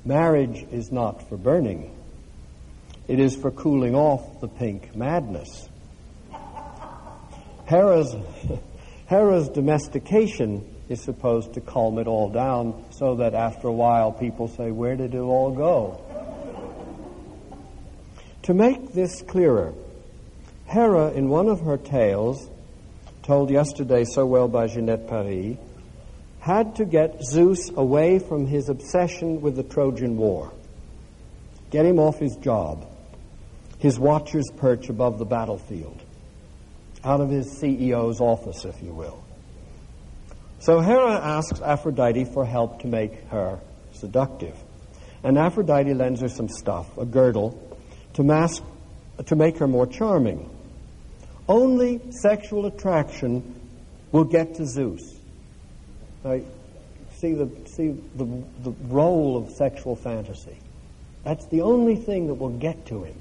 [0.05, 1.95] Marriage is not for burning,
[3.07, 5.69] it is for cooling off the pink madness.
[7.65, 8.13] Hera's,
[9.05, 14.49] Hera's domestication is supposed to calm it all down so that after a while people
[14.49, 16.01] say, Where did it all go?
[18.43, 19.73] To make this clearer,
[20.65, 22.49] Hera, in one of her tales,
[23.21, 25.57] told yesterday so well by Ginette Paris,
[26.43, 30.51] had to get Zeus away from his obsession with the Trojan War,
[31.71, 32.85] get him off his job,
[33.79, 36.01] his watcher's perch above the battlefield.
[37.05, 39.21] out of his CEO's office, if you will.
[40.59, 43.59] So Hera asks Aphrodite for help to make her
[43.91, 44.55] seductive.
[45.21, 47.77] And Aphrodite lends her some stuff, a girdle,
[48.13, 48.63] to, mask,
[49.25, 50.49] to make her more charming.
[51.49, 53.53] Only sexual attraction
[54.13, 55.12] will get to Zeus.
[56.23, 56.45] Right?
[57.15, 58.25] See the see the
[58.63, 60.57] the role of sexual fantasy.
[61.23, 63.15] That's the only thing that will get to him.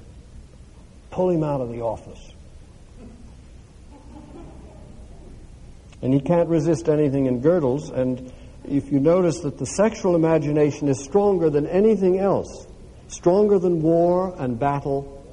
[1.11, 2.31] Pull him out of the office.
[6.01, 8.33] And he can't resist anything in girdles, and
[8.65, 12.67] if you notice that the sexual imagination is stronger than anything else,
[13.07, 15.25] stronger than war and battle,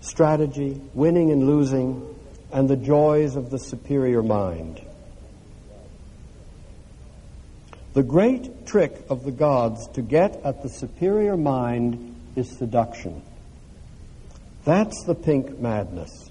[0.00, 2.14] strategy, winning and losing,
[2.52, 4.85] and the joys of the superior mind.
[7.96, 13.22] The great trick of the gods to get at the superior mind is seduction.
[14.66, 16.30] That's the pink madness.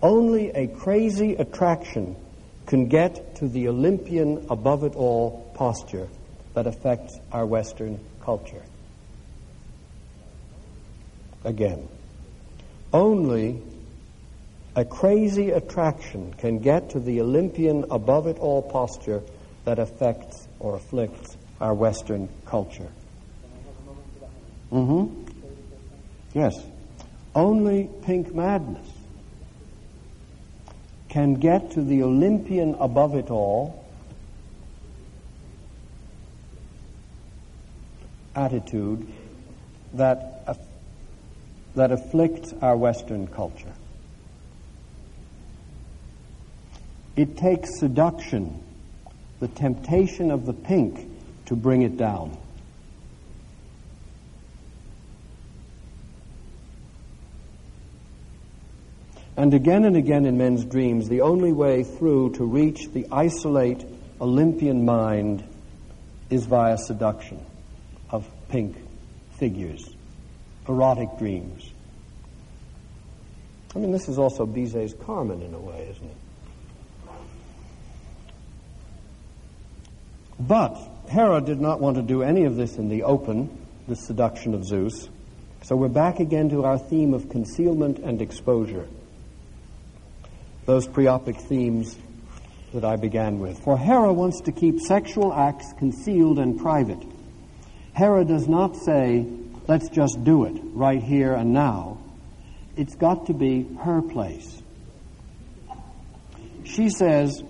[0.00, 2.16] Only a crazy attraction
[2.64, 6.08] can get to the Olympian above it all posture
[6.54, 8.62] that affects our Western culture.
[11.44, 11.86] Again,
[12.90, 13.60] only
[14.74, 19.20] a crazy attraction can get to the Olympian above it all posture
[19.66, 22.90] that affects or afflicts our Western culture.
[24.70, 25.24] Mm-hmm.
[26.34, 26.54] Yes.
[27.34, 28.88] Only pink madness
[31.08, 33.84] can get to the Olympian above it all
[38.34, 39.12] attitude
[39.94, 40.56] that,
[41.74, 43.72] that afflicts our Western culture.
[47.16, 48.62] It takes seduction
[49.40, 51.08] the temptation of the pink
[51.46, 52.36] to bring it down.
[59.36, 63.82] And again and again in men's dreams, the only way through to reach the isolate
[64.20, 65.42] Olympian mind
[66.28, 67.44] is via seduction
[68.10, 68.76] of pink
[69.38, 69.88] figures,
[70.68, 71.72] erotic dreams.
[73.74, 76.16] I mean, this is also Bizet's Carmen in a way, isn't it?
[80.40, 80.78] But
[81.10, 84.64] Hera did not want to do any of this in the open, the seduction of
[84.64, 85.08] Zeus.
[85.62, 88.88] So we're back again to our theme of concealment and exposure.
[90.64, 91.98] Those priapic themes
[92.72, 93.58] that I began with.
[93.62, 97.04] For Hera wants to keep sexual acts concealed and private.
[97.94, 99.26] Hera does not say,
[99.68, 101.98] let's just do it right here and now.
[102.76, 104.62] It's got to be her place.
[106.64, 107.42] She says,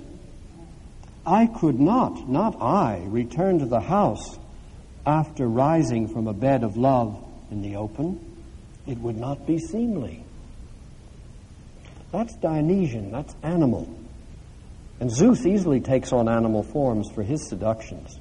[1.30, 4.36] I could not, not I, return to the house
[5.06, 8.18] after rising from a bed of love in the open.
[8.84, 10.24] It would not be seemly.
[12.10, 13.88] That's Dionysian, that's animal.
[14.98, 18.18] And Zeus easily takes on animal forms for his seductions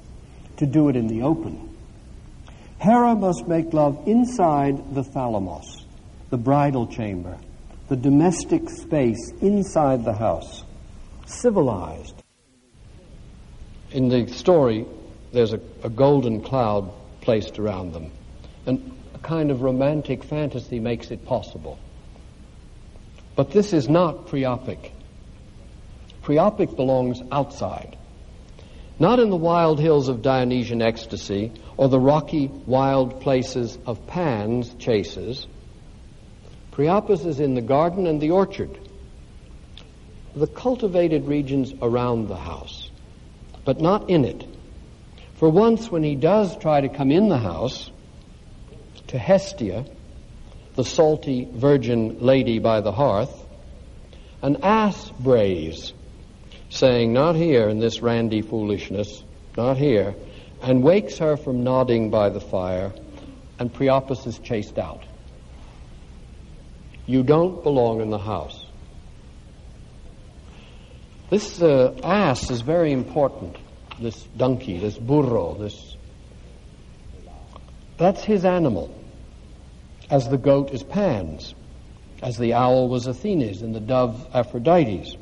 [0.58, 1.76] to do it in the open.
[2.78, 5.82] Hera must make love inside the thalamos,
[6.30, 7.36] the bridal chamber,
[7.88, 10.62] the domestic space inside the house,
[11.26, 12.19] civilized,
[13.92, 14.86] in the story,
[15.32, 18.10] there's a, a golden cloud placed around them.
[18.66, 21.78] And a kind of romantic fantasy makes it possible.
[23.36, 24.92] But this is not priapic.
[26.22, 27.96] Priapic belongs outside.
[28.98, 34.74] Not in the wild hills of Dionysian ecstasy or the rocky, wild places of Pan's
[34.74, 35.46] chases.
[36.72, 38.78] Priapus is in the garden and the orchard,
[40.36, 42.89] the cultivated regions around the house
[43.70, 44.44] but not in it.
[45.36, 47.88] For once, when he does try to come in the house
[49.06, 49.86] to Hestia,
[50.74, 53.32] the salty virgin lady by the hearth,
[54.42, 55.92] an ass brays,
[56.68, 59.22] saying, Not here in this randy foolishness,
[59.56, 60.16] not here,
[60.60, 62.92] and wakes her from nodding by the fire,
[63.60, 65.04] and Priapus is chased out.
[67.06, 68.59] You don't belong in the house.
[71.30, 73.56] This uh, ass is very important.
[74.00, 75.96] This donkey, this burro, this.
[77.98, 78.92] That's his animal.
[80.10, 81.54] As the goat is Pan's,
[82.20, 85.16] as the owl was Athene's, and the dove Aphrodite's.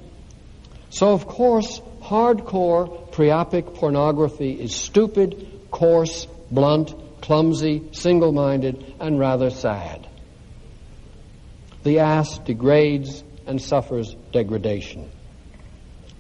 [0.88, 9.50] So, of course, hardcore priapic pornography is stupid, coarse, blunt, clumsy, single minded, and rather
[9.50, 10.08] sad.
[11.82, 15.10] The ass degrades and suffers degradation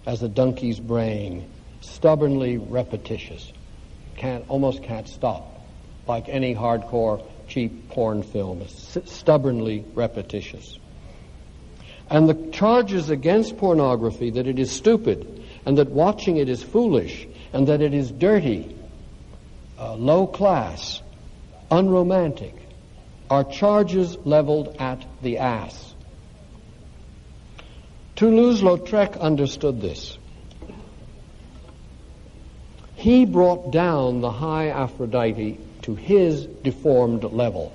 [0.08, 1.46] as a donkey's brain,
[1.82, 3.52] stubbornly repetitious.
[4.16, 5.60] Can't, almost can't stop,
[6.06, 8.62] like any hardcore cheap porn film.
[8.62, 10.78] It's stubbornly repetitious.
[12.08, 17.28] And the charges against pornography that it is stupid and that watching it is foolish
[17.52, 18.74] and that it is dirty,
[19.78, 21.02] uh, low class,
[21.70, 22.54] unromantic,
[23.28, 25.87] are charges leveled at the ass.
[28.18, 30.18] Toulouse-Lautrec understood this.
[32.96, 37.72] He brought down the high Aphrodite to his deformed level.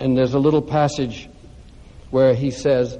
[0.00, 1.30] And there's a little passage
[2.10, 2.98] where he says,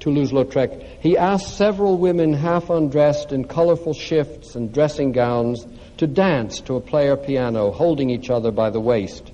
[0.00, 5.66] Toulouse-Lautrec, he asked several women half undressed in colorful shifts and dressing gowns
[5.98, 9.30] to dance to a player piano, holding each other by the waist.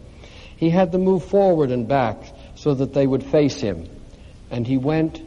[0.57, 2.24] He had them move forward and back
[2.64, 3.86] so that they would face him.
[4.50, 5.20] And he went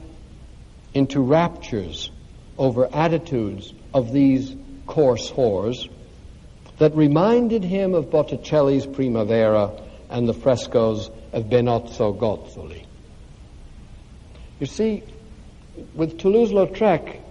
[0.95, 2.09] into raptures
[2.57, 4.55] over attitudes of these
[4.87, 5.87] coarse whores
[6.79, 9.71] that reminded him of Botticelli's Primavera
[10.09, 12.83] and the frescoes of Benozzo Gozzoli.
[14.59, 15.03] You see,
[15.93, 17.21] with Toulouse-Lautrec,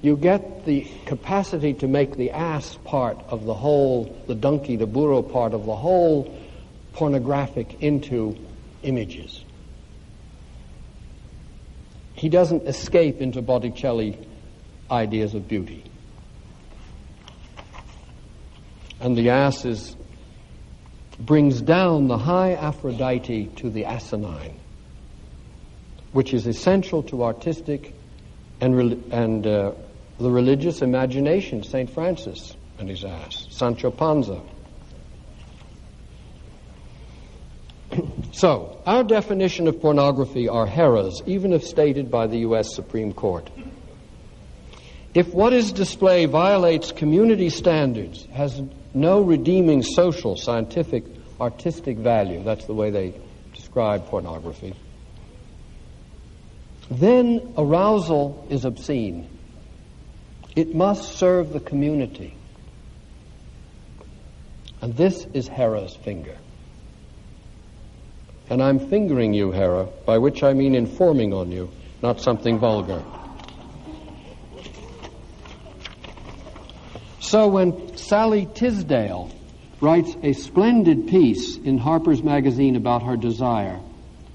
[0.00, 4.86] you get the capacity to make the ass part of the whole, the donkey, the
[4.86, 6.34] burro part of the whole
[6.94, 8.38] pornographic into
[8.82, 9.44] images.
[12.20, 14.18] He doesn't escape into Botticelli
[14.90, 15.82] ideas of beauty.
[19.00, 19.96] And the ass is,
[21.18, 24.60] brings down the high Aphrodite to the asinine,
[26.12, 27.94] which is essential to artistic
[28.60, 29.72] and, and uh,
[30.18, 31.88] the religious imagination, St.
[31.88, 34.42] Francis and his ass, Sancho Panza.
[38.32, 42.74] So, our definition of pornography are heras, even if stated by the U.S.
[42.74, 43.50] Supreme Court.
[45.14, 48.62] If what is displayed violates community standards, has
[48.94, 51.04] no redeeming social, scientific,
[51.40, 53.14] artistic value, that's the way they
[53.54, 54.74] describe pornography,
[56.90, 59.28] then arousal is obscene.
[60.56, 62.36] It must serve the community.
[64.82, 66.36] And this is Hera's finger.
[68.50, 71.70] And I'm fingering you, Hera, by which I mean informing on you,
[72.02, 73.02] not something vulgar.
[77.20, 79.30] So when Sallie Tisdale
[79.80, 83.78] writes a splendid piece in Harper's Magazine about her desire,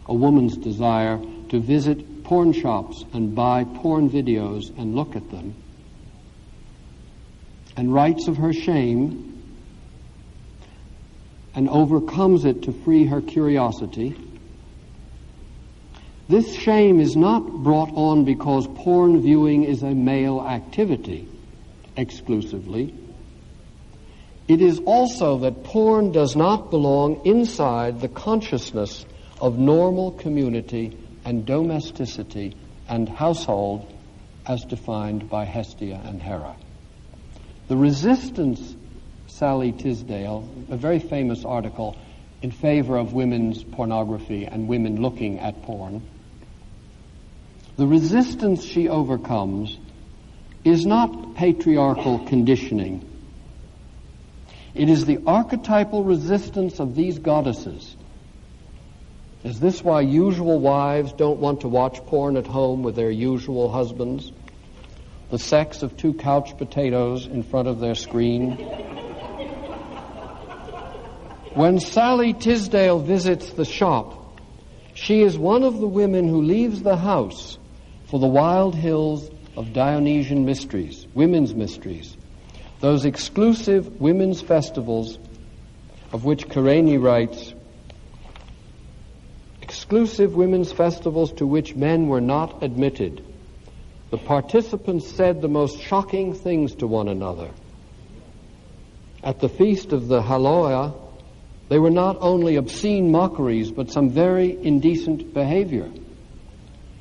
[0.06, 5.56] a woman's desire to visit porn shops and buy porn videos and look at them,
[7.76, 9.35] and writes of her shame
[11.56, 14.16] and overcomes it to free her curiosity.
[16.28, 21.28] This shame is not brought on because porn viewing is a male activity
[21.96, 22.94] exclusively.
[24.48, 29.06] It is also that porn does not belong inside the consciousness
[29.40, 32.56] of normal community and domesticity
[32.88, 33.92] and household
[34.48, 36.56] as defined by Hestia and Hera.
[37.68, 38.76] The resistance,
[39.38, 41.98] Sallie Tisdale, a very famous article
[42.42, 46.02] in favor of women's pornography and women looking at porn,
[47.76, 49.78] the resistance she overcomes
[50.64, 53.04] is not patriarchal conditioning.
[54.74, 57.98] It is the archetypal resistance of these goddesses.
[59.44, 63.70] Is this why usual wives don't want to watch porn at home with their usual
[63.70, 64.32] husbands?
[65.30, 68.86] The sex of two couch potatoes in front of their screen?
[71.56, 74.42] When Sallie Tisdale visits the shop,
[74.94, 77.58] she is one of the women who leaves the house
[78.08, 82.18] for the wild hills of Dionysian mysteries, women's mysteries,
[82.82, 85.18] those exclusive women's festivals
[86.12, 87.54] of which Kerényi writes,
[89.62, 93.24] exclusive women's festivals to which men were not admitted.
[94.10, 97.50] The participants said the most shocking things to one another.
[99.24, 101.05] At the feast of the Haloa,
[101.68, 105.90] they were not only obscene mockeries, but some very indecent behavior.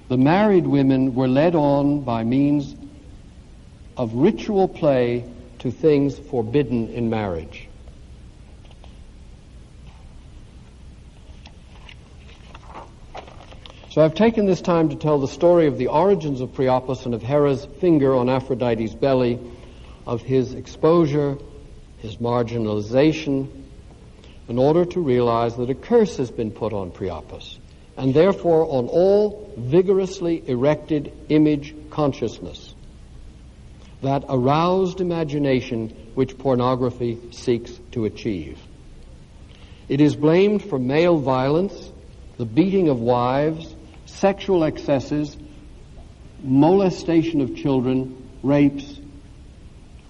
[0.08, 2.74] The married women were led on by means
[3.96, 5.24] of ritual play
[5.60, 7.68] to things forbidden in marriage.
[13.90, 17.14] So I've taken this time to tell the story of the origins of Priapus and
[17.14, 19.38] of Hera's finger on Aphrodite's belly,
[20.04, 21.38] of his exposure,
[21.98, 23.63] his marginalization,
[24.48, 27.58] in order to realize that a curse has been put on Priapus
[27.96, 32.74] and therefore on all vigorously erected image consciousness,
[34.02, 38.58] that aroused imagination which pornography seeks to achieve.
[39.88, 41.92] It is blamed for male violence
[42.36, 43.74] the beating of wives,
[44.06, 45.36] sexual excesses,
[46.42, 48.98] molestation of children, rapes.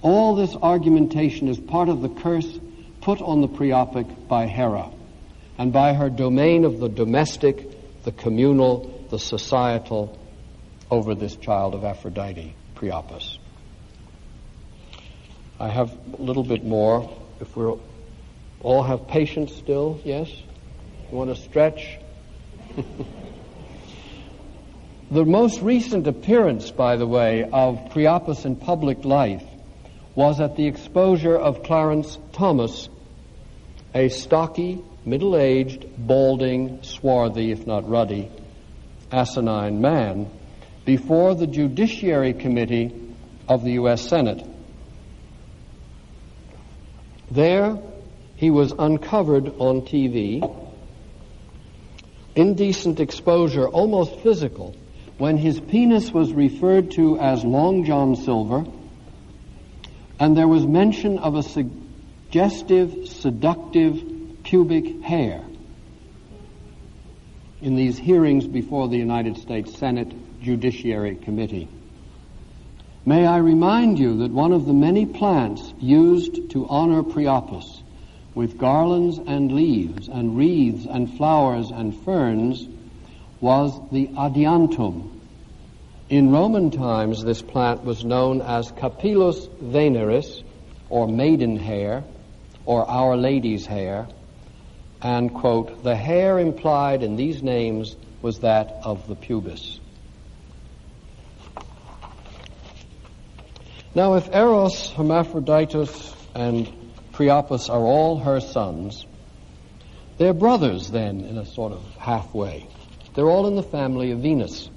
[0.00, 2.58] All this argumentation is part of the curse
[3.04, 4.90] put on the Priapic by Hera
[5.58, 10.18] and by her domain of the domestic, the communal, the societal
[10.90, 13.36] over this child of Aphrodite, Priapus.
[15.60, 17.14] I have a little bit more.
[17.40, 17.76] If we
[18.60, 20.30] all have patience still, yes?
[21.10, 21.98] You want to stretch?
[25.10, 29.44] the most recent appearance, by the way, of Priapus in public life
[30.14, 32.88] was at the exposure of Clarence Thomas,
[33.94, 38.30] a stocky, middle aged, balding, swarthy, if not ruddy,
[39.12, 40.28] asinine man,
[40.84, 42.92] before the Judiciary Committee
[43.48, 44.08] of the U.S.
[44.08, 44.44] Senate.
[47.30, 47.78] There,
[48.36, 50.42] he was uncovered on TV
[52.36, 54.74] indecent exposure, almost physical,
[55.18, 58.64] when his penis was referred to as Long John Silver,
[60.18, 61.42] and there was mention of a
[62.34, 64.02] suggestive, seductive
[64.42, 65.44] pubic hair
[67.62, 70.12] in these hearings before the United States Senate
[70.42, 71.68] Judiciary Committee.
[73.06, 77.84] May I remind you that one of the many plants used to honor Priapus
[78.34, 82.66] with garlands and leaves and wreaths and flowers and ferns
[83.40, 85.20] was the adiantum.
[86.08, 90.42] In Roman times, this plant was known as Capillus veneris,
[90.90, 92.02] or maiden hair,
[92.66, 94.08] or Our Lady's hair,
[95.02, 99.80] and, quote, the hair implied in these names was that of the pubis.
[103.94, 106.72] Now, if Eros, Hermaphroditus, and
[107.14, 109.06] Priapus are all her sons.
[110.18, 112.66] They're brothers, then, in a sort of halfway.
[113.14, 114.68] They're all in the family of Venus.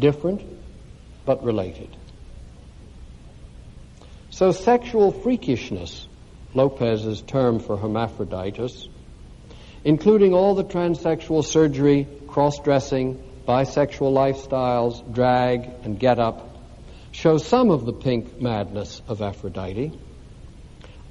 [0.00, 0.42] Different,
[1.26, 1.94] but related.
[4.38, 6.06] So, sexual freakishness,
[6.54, 8.88] Lopez's term for hermaphroditus,
[9.82, 16.56] including all the transsexual surgery, cross dressing, bisexual lifestyles, drag, and get up,
[17.10, 19.98] shows some of the pink madness of Aphrodite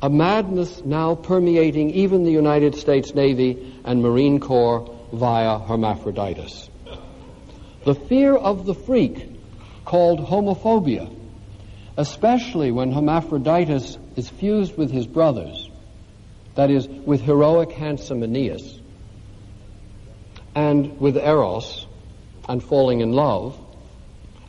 [0.02, 6.70] a madness now permeating even the United States Navy and Marine Corps via hermaphroditus.
[7.84, 9.30] The fear of the freak,
[9.84, 11.14] called homophobia,
[11.98, 15.70] especially when hermaphroditus is fused with his brothers,
[16.56, 18.80] that is, with heroic, handsome Aeneas,
[20.56, 21.86] and with Eros,
[22.48, 23.60] and falling in love,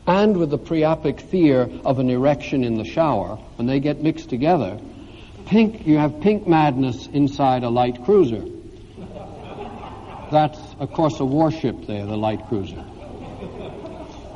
[0.07, 4.29] and with the priapic fear of an erection in the shower, when they get mixed
[4.29, 4.79] together,
[5.45, 8.43] pink, you have pink madness inside a light cruiser.
[10.31, 12.85] That's, of course, a warship there, the light cruiser.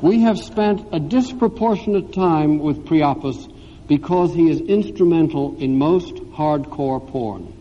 [0.03, 3.47] We have spent a disproportionate time with Priapus
[3.87, 7.53] because he is instrumental in most hardcore porn,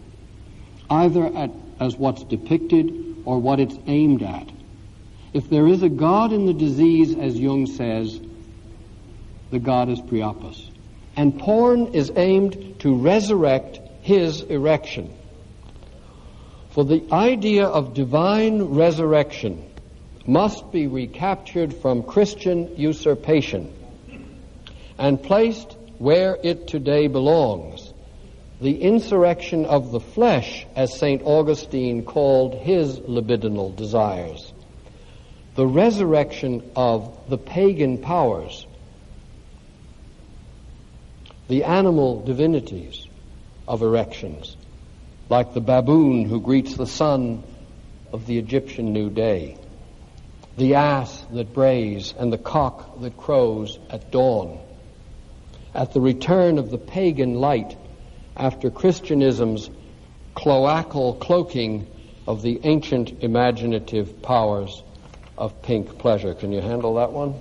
[0.90, 4.50] either at, as what's depicted or what it's aimed at.
[5.32, 8.20] If there is a God in the disease, as Jung says,
[9.52, 10.68] the God is Priapus.
[11.14, 15.16] And porn is aimed to resurrect his erection.
[16.70, 19.71] For the idea of divine resurrection
[20.26, 23.72] must be recaptured from Christian usurpation
[24.98, 27.92] and placed where it today belongs.
[28.60, 31.22] The insurrection of the flesh, as St.
[31.24, 34.52] Augustine called his libidinal desires.
[35.56, 38.66] The resurrection of the pagan powers
[41.48, 43.06] the animal divinities
[43.68, 44.56] of erections,
[45.28, 47.42] like the baboon who greets the sun
[48.10, 49.58] of the Egyptian new day,
[50.56, 54.60] the ass that brays and the cock that crows at dawn,
[55.74, 57.76] at the return of the pagan light
[58.36, 59.70] after Christianism's
[60.36, 61.86] cloacal cloaking
[62.26, 64.82] of the ancient imaginative powers
[65.36, 66.34] of pink pleasure.
[66.34, 67.34] Can you handle that one?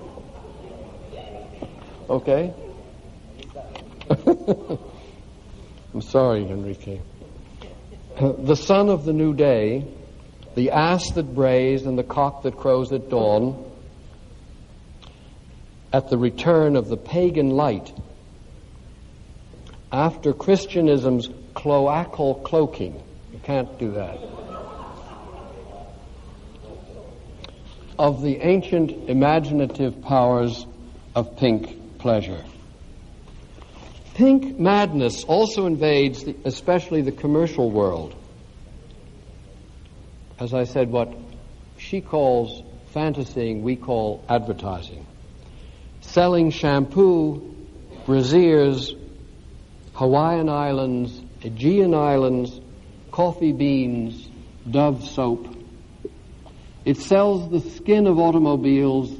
[2.08, 2.54] Okay?
[5.92, 7.00] I'm sorry, Enrique.
[8.18, 9.84] The sun of the new day,
[10.54, 13.70] the ass that brays and the cock that crows at dawn,
[15.92, 17.92] at the return of the pagan light,
[19.92, 23.02] after Christianism's cloacal cloaking.
[23.32, 24.18] You can't do that.
[27.98, 30.66] Of the ancient imaginative powers
[31.14, 32.44] of pink pleasure.
[34.16, 38.14] Pink madness also invades, the, especially the commercial world.
[40.40, 41.14] As I said, what
[41.76, 42.62] she calls
[42.94, 45.06] fantasying, we call advertising.
[46.00, 47.54] Selling shampoo,
[48.06, 48.98] brasiers,
[49.92, 52.58] Hawaiian Islands, Aegean Islands,
[53.10, 54.30] coffee beans,
[54.70, 55.46] Dove soap.
[56.86, 59.14] It sells the skin of automobiles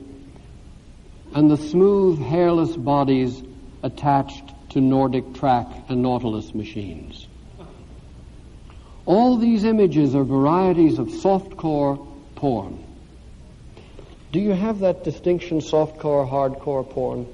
[1.34, 3.42] and the smooth, hairless bodies
[3.82, 4.45] attached
[4.76, 7.26] to NordicTrack and Nautilus machines.
[9.06, 12.84] All these images are varieties of softcore porn.
[14.32, 17.26] Do you have that distinction, softcore, hardcore porn?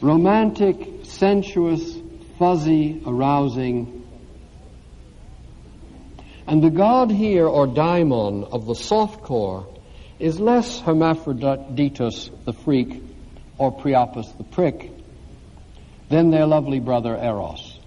[0.00, 1.96] Romantic, sensuous,
[2.40, 4.04] fuzzy, arousing.
[6.48, 9.75] And the god here, or daimon, of the softcore
[10.18, 13.02] is less Hermaphroditus, the freak,
[13.58, 14.90] or Priapus, the prick,
[16.08, 17.78] than their lovely brother Eros.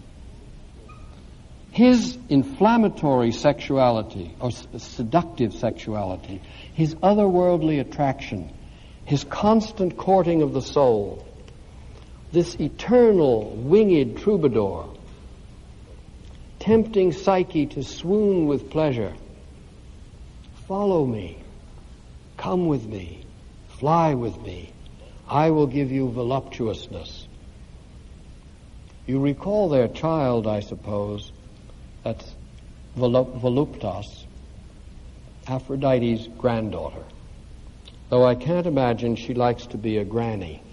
[1.72, 6.42] His inflammatory sexuality, or seductive sexuality,
[6.74, 8.52] his otherworldly attraction,
[9.06, 11.26] his constant courting of the soul,
[12.32, 14.90] this eternal winged troubadour,
[16.60, 19.14] tempting Psyche to swoon with pleasure.
[20.68, 21.39] Follow me.
[22.40, 23.26] Come with me.
[23.68, 24.72] Fly with me.
[25.28, 27.28] I will give you voluptuousness.
[29.06, 31.34] You recall their child, I suppose.
[32.06, 32.34] That's
[32.96, 34.24] Voluptas,
[35.50, 37.04] Aphrodite's granddaughter.
[38.08, 40.64] Though I can't imagine she likes to be a granny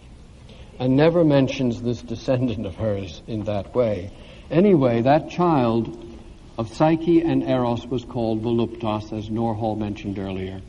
[0.79, 4.13] and never mentions this descendant of hers in that way.
[4.53, 6.17] Anyway, that child
[6.59, 10.63] of Psyche and Eros was called Voluptas, as Nor Hall mentioned earlier.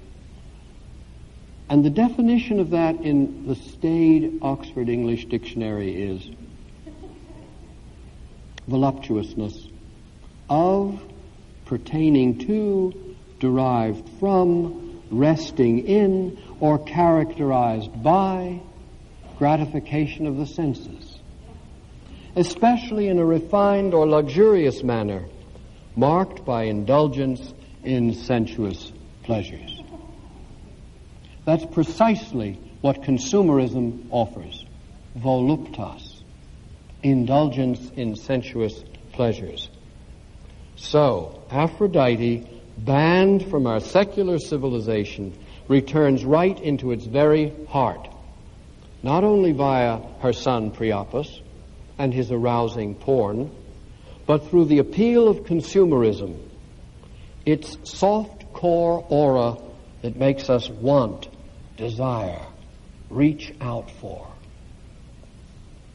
[1.70, 6.30] And the definition of that in the staid Oxford English Dictionary is
[8.68, 9.68] voluptuousness
[10.50, 11.02] of,
[11.66, 18.62] pertaining to, derived from, resting in, or characterized by
[19.38, 21.20] gratification of the senses,
[22.36, 25.26] especially in a refined or luxurious manner,
[25.96, 27.54] marked by indulgence
[27.84, 28.92] in sensuous
[29.24, 29.77] pleasures.
[31.48, 34.66] That's precisely what consumerism offers
[35.18, 36.22] voluptas,
[37.04, 38.84] indulgence in sensuous
[39.14, 39.70] pleasures.
[40.76, 42.46] So, Aphrodite,
[42.78, 45.40] banned from our secular civilization,
[45.70, 48.10] returns right into its very heart
[49.02, 51.40] not only via her son Priapus
[51.98, 53.50] and his arousing porn,
[54.26, 56.38] but through the appeal of consumerism,
[57.46, 59.56] its soft core aura
[60.02, 61.30] that makes us want,
[61.78, 62.42] desire,
[63.10, 64.28] reach out for.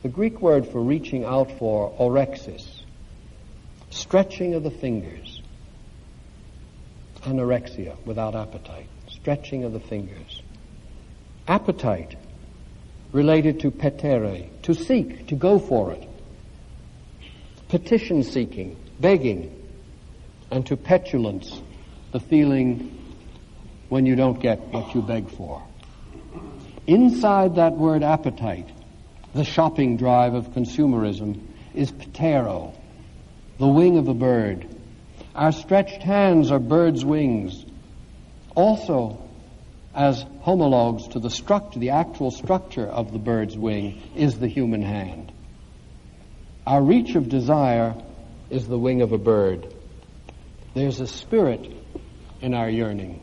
[0.02, 2.66] The Greek word for reaching out for, orexis,
[3.90, 5.42] stretching of the fingers,
[7.22, 10.42] anorexia, without appetite, stretching of the fingers.
[11.46, 12.16] Appetite
[13.12, 16.08] related to petere, to seek, to go for it.
[17.68, 19.54] Petition seeking, begging,
[20.50, 21.60] and to petulance,
[22.12, 22.98] the feeling
[23.88, 25.62] when you don't get what you beg for.
[26.86, 28.68] Inside that word appetite,
[29.34, 31.40] the shopping drive of consumerism,
[31.74, 32.74] is ptero,
[33.58, 34.66] the wing of a bird.
[35.34, 37.64] Our stretched hands are birds' wings.
[38.54, 39.18] Also,
[39.94, 44.82] as homologues to the structure, the actual structure of the bird's wing is the human
[44.82, 45.32] hand.
[46.66, 47.94] Our reach of desire
[48.50, 49.72] is the wing of a bird.
[50.74, 51.70] There's a spirit
[52.40, 53.22] in our yearning.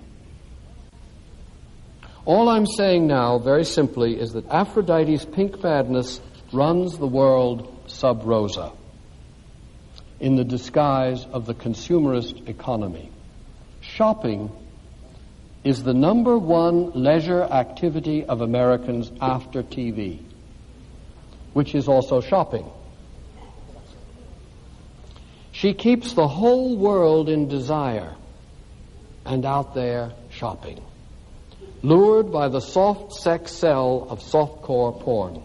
[2.29, 6.21] All I'm saying now, very simply, is that Aphrodite's pink madness
[6.53, 8.71] runs the world sub rosa
[10.19, 13.11] in the disguise of the consumerist economy.
[13.81, 14.51] Shopping
[15.63, 20.21] is the number one leisure activity of Americans after TV,
[21.53, 22.69] which is also shopping.
[25.51, 28.15] She keeps the whole world in desire
[29.25, 30.79] and out there shopping,
[31.81, 35.43] lured by the soft sex sell of softcore porn.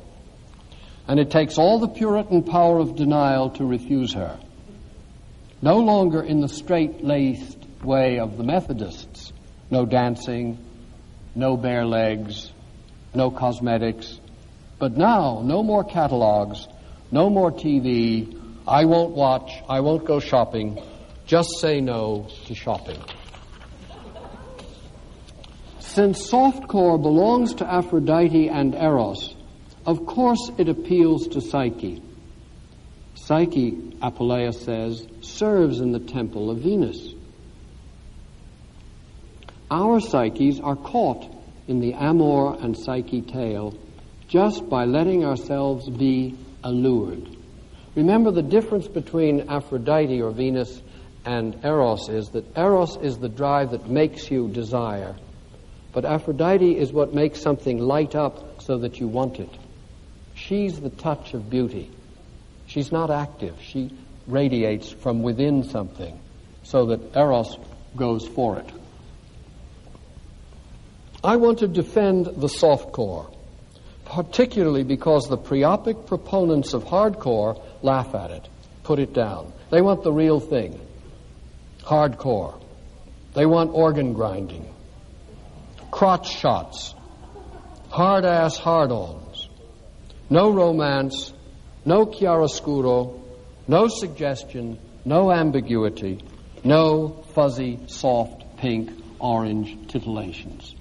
[1.07, 4.39] And it takes all the Puritan power of denial to refuse her.
[5.61, 9.33] No longer in the straight laced way of the Methodists,
[9.71, 10.59] no dancing,
[11.35, 12.51] no bare legs,
[13.15, 14.19] no cosmetics.
[14.79, 16.67] But now, no more catalogs,
[17.11, 18.41] no more TV.
[18.67, 20.83] I won't watch, I won't go shopping.
[21.27, 23.01] Just say no to shopping.
[25.95, 29.37] Since softcore belongs to Aphrodite and Eros,
[29.87, 32.03] of course it appeals to Psyche.
[33.15, 37.15] Psyche, Apuleius says, serves in the temple of Venus.
[39.71, 41.33] Our psyches are caught
[41.69, 43.73] in the Amor and Psyche tale
[44.27, 47.37] just by letting ourselves be allured.
[47.95, 50.83] Remember the difference between Aphrodite or Venus
[51.25, 55.15] and Eros is that Eros is the drive that makes you desire,
[55.95, 59.51] but Aphrodite is what makes something light up so that you want it.
[60.35, 61.91] She's the touch of beauty.
[62.67, 63.55] She's not active.
[63.63, 63.91] She
[64.27, 66.19] radiates from within something
[66.65, 67.57] so that Eros
[67.97, 68.69] goes for it.
[71.23, 73.31] I want to defend the soft core,
[74.05, 78.49] particularly because the priapic proponents of hardcore laugh at it,
[78.83, 79.53] put it down.
[79.71, 80.81] They want the real thing
[81.83, 82.61] hardcore.
[83.35, 84.74] They want organ grinding,
[85.95, 86.93] crotch shots,
[87.89, 89.49] hard ass hard ons,
[90.29, 91.33] no romance,
[91.85, 93.21] no chiaroscuro,
[93.69, 96.19] no suggestion, no ambiguity,
[96.65, 98.91] no fuzzy, soft, pink,
[99.21, 100.75] orange titillations.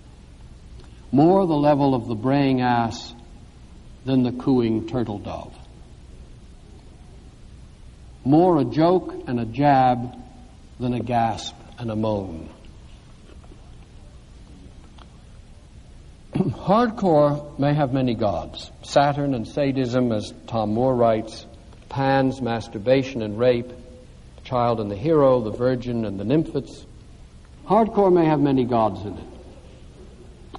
[1.11, 3.13] More the level of the braying ass
[4.05, 5.55] than the cooing turtle dove.
[8.25, 10.17] More a joke and a jab
[10.79, 12.49] than a gasp and a moan.
[16.35, 18.71] Hardcore may have many gods.
[18.81, 21.45] Saturn and sadism, as Tom Moore writes,
[21.89, 26.87] Pan's masturbation and rape, the child and the hero, the virgin and the nymphets.
[27.67, 29.23] Hardcore may have many gods in it.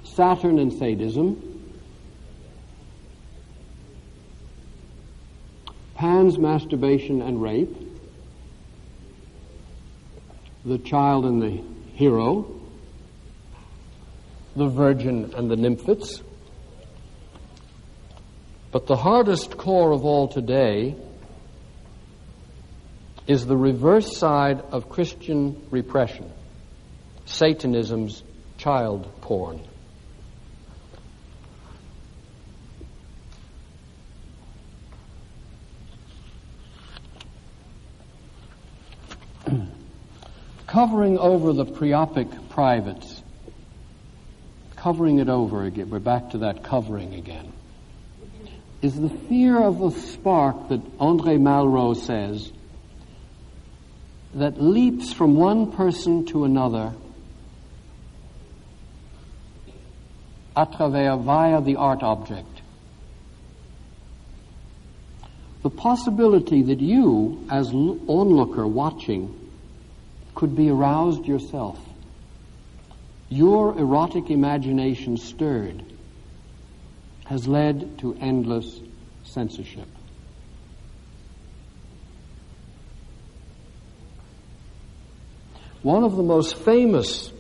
[0.05, 1.55] Saturn and sadism,
[5.97, 7.75] Pan's masturbation and rape,
[10.65, 11.65] the child and the
[11.95, 12.54] hero,
[14.57, 16.23] the virgin and the nymphets.
[18.71, 20.97] But the hardest core of all today
[23.27, 26.31] is the reverse side of Christian repression
[27.27, 28.23] Satanism's
[28.59, 29.61] child porn.
[40.67, 43.14] Covering over the priapic privates
[44.85, 47.51] covering it over again, we're back to that covering again,
[48.83, 52.53] is the fear of the spark that Andre Malraux says
[54.35, 56.93] that leaps from one person to another
[60.55, 62.61] à travers via the art object.
[65.63, 69.51] The possibility that you, as onlooker watching,
[70.35, 71.79] could be aroused yourself
[73.35, 75.85] your erotic imagination stirred
[77.25, 78.79] has led to endless
[79.25, 79.89] censorship.
[85.83, 87.33] One of the most famous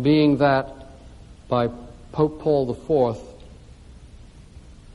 [0.00, 0.90] being that
[1.48, 1.68] by
[2.12, 3.16] Pope Paul IV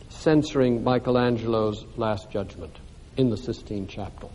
[0.10, 2.76] censoring Michelangelo's Last Judgment
[3.18, 4.32] in the Sistine Chapel.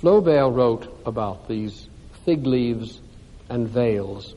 [0.00, 1.88] Flaubert wrote about these
[2.24, 3.00] fig leaves
[3.48, 4.34] and veils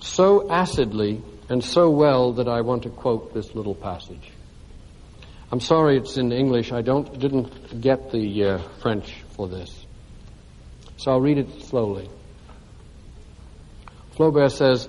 [0.00, 4.30] so acidly and so well that I want to quote this little passage.
[5.52, 6.72] I'm sorry it's in English.
[6.72, 9.84] I don't didn't get the uh, French for this.
[10.96, 12.08] So I'll read it slowly.
[14.16, 14.88] Flaubert says,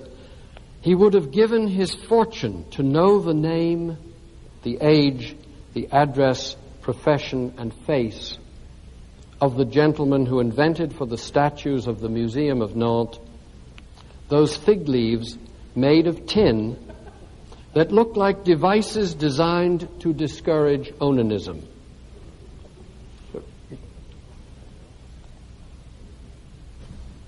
[0.80, 3.96] He would have given his fortune to know the name,
[4.62, 5.36] the age,
[5.72, 8.38] the address, profession, and face
[9.42, 13.18] of the gentleman who invented for the statues of the Museum of Nantes
[14.28, 15.36] those fig leaves
[15.74, 16.78] made of tin
[17.74, 21.64] that looked like devices designed to discourage onanism.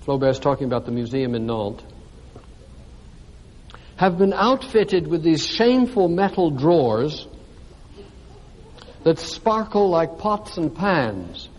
[0.05, 1.83] Flaubert's talking about the museum in Nantes.
[3.97, 7.27] Have been outfitted with these shameful metal drawers
[9.03, 11.49] that sparkle like pots and pans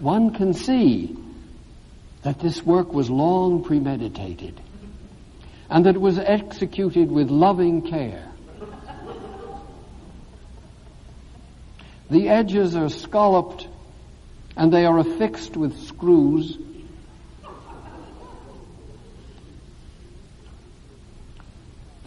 [0.00, 1.16] one can see
[2.22, 4.60] that this work was long premeditated
[5.70, 8.28] and that it was executed with loving care.
[12.10, 13.66] The edges are scalloped
[14.56, 16.58] and they are affixed with screws.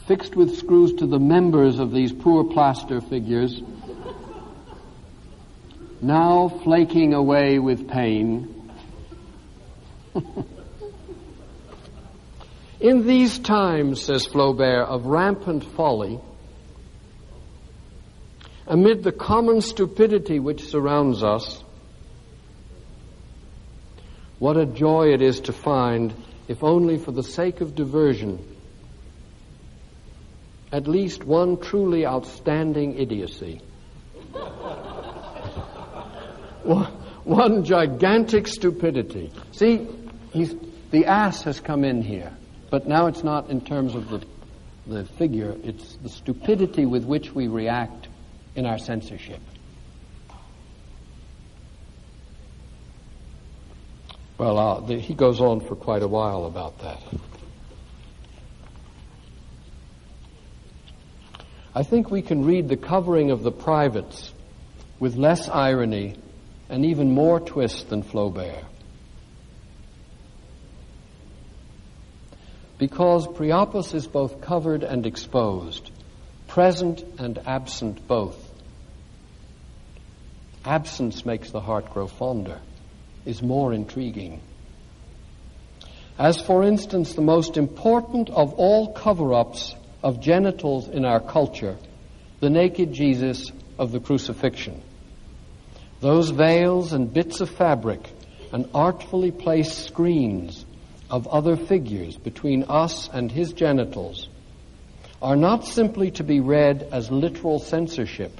[0.08, 3.62] Fixed with screws to the members of these poor plaster figures
[6.02, 8.56] now flaking away with pain.
[12.80, 16.20] In these times, says Flaubert, of rampant folly,
[18.66, 21.62] amid the common stupidity which surrounds us,
[24.38, 26.14] what a joy it is to find,
[26.47, 28.39] if only for the sake of diversion,
[30.72, 33.60] at least one truly outstanding idiocy.
[36.70, 39.32] One gigantic stupidity.
[39.52, 39.88] See,
[40.92, 42.32] the ass has come in here,
[42.70, 44.26] but now it's not in terms of the,
[44.88, 48.08] the figure, it's the stupidity with which we react
[48.56, 49.42] in our censorship.
[54.38, 57.02] Well, uh, the, he goes on for quite a while about that.
[61.76, 64.34] I think we can read the covering of the privates
[65.00, 66.16] with less irony
[66.70, 68.64] and even more twist than Flaubert.
[72.78, 75.92] Because Priapus is both covered and exposed,
[76.48, 78.38] present and absent both.
[80.64, 82.60] Absence makes the heart grow fonder
[83.26, 84.42] is more intriguing.
[86.18, 91.78] As, for instance, the most important of all cover ups of genitals in our culture,
[92.40, 94.82] the naked Jesus of the crucifixion.
[96.02, 98.10] Those veils and bits of fabric
[98.52, 100.66] and artfully placed screens
[101.10, 104.28] of other figures between us and his genitals
[105.22, 108.39] are not simply to be read as literal censorship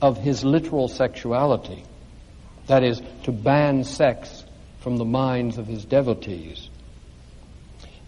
[0.00, 1.82] of his literal sexuality
[2.66, 4.44] that is, to ban sex
[4.80, 6.68] from the minds of his devotees.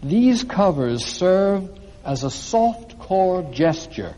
[0.01, 1.69] These covers serve
[2.03, 4.15] as a soft core gesture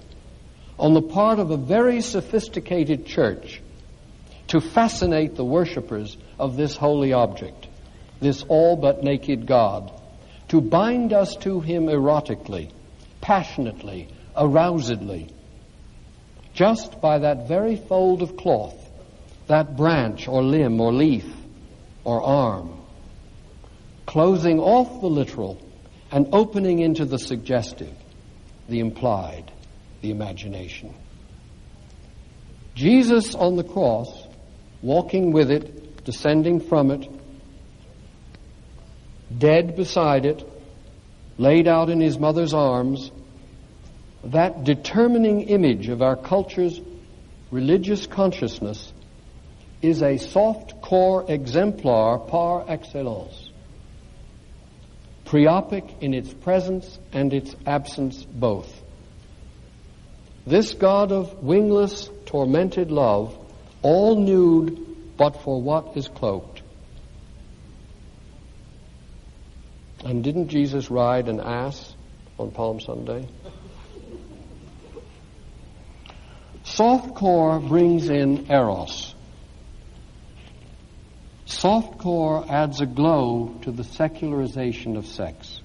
[0.78, 3.59] on the part of a very sophisticated church
[4.50, 7.68] to fascinate the worshippers of this holy object,
[8.20, 9.91] this all but naked God,
[10.50, 12.72] to bind us to him erotically,
[13.22, 15.30] passionately, arousedly,
[16.54, 18.89] just by that very fold of cloth
[19.50, 21.26] that branch or limb or leaf
[22.04, 22.80] or arm,
[24.06, 25.60] closing off the literal
[26.12, 27.93] and opening into the suggestive,
[28.70, 29.52] the implied,
[30.02, 30.93] the imagination.
[32.76, 34.18] Jesus on the cross,
[34.82, 37.09] walking with it, descending from it,
[39.38, 40.47] dead beside it,
[41.38, 43.11] laid out in his mother's arms,
[44.23, 46.80] that determining image of our culture's
[47.51, 48.91] religious consciousness
[49.82, 53.49] is a soft core exemplar par excellence,
[55.25, 58.84] Priapic in its presence and its absence both.
[60.45, 63.38] This God of wingless, tormented love,
[63.82, 66.61] all nude but for what is cloaked.
[70.05, 71.93] And didn't Jesus ride an ass
[72.38, 73.27] on Palm Sunday?
[76.63, 79.13] Softcore brings in eros.
[81.45, 85.61] Softcore adds a glow to the secularization of sex,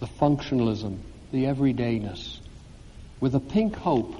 [0.00, 0.98] the functionalism,
[1.32, 2.38] the everydayness,
[3.20, 4.14] with a pink hope,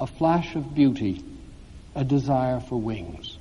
[0.00, 1.24] a flash of beauty,
[1.94, 3.38] a desire for wings.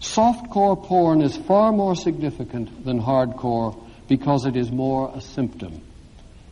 [0.00, 5.82] Softcore porn is far more significant than hardcore because it is more a symptom.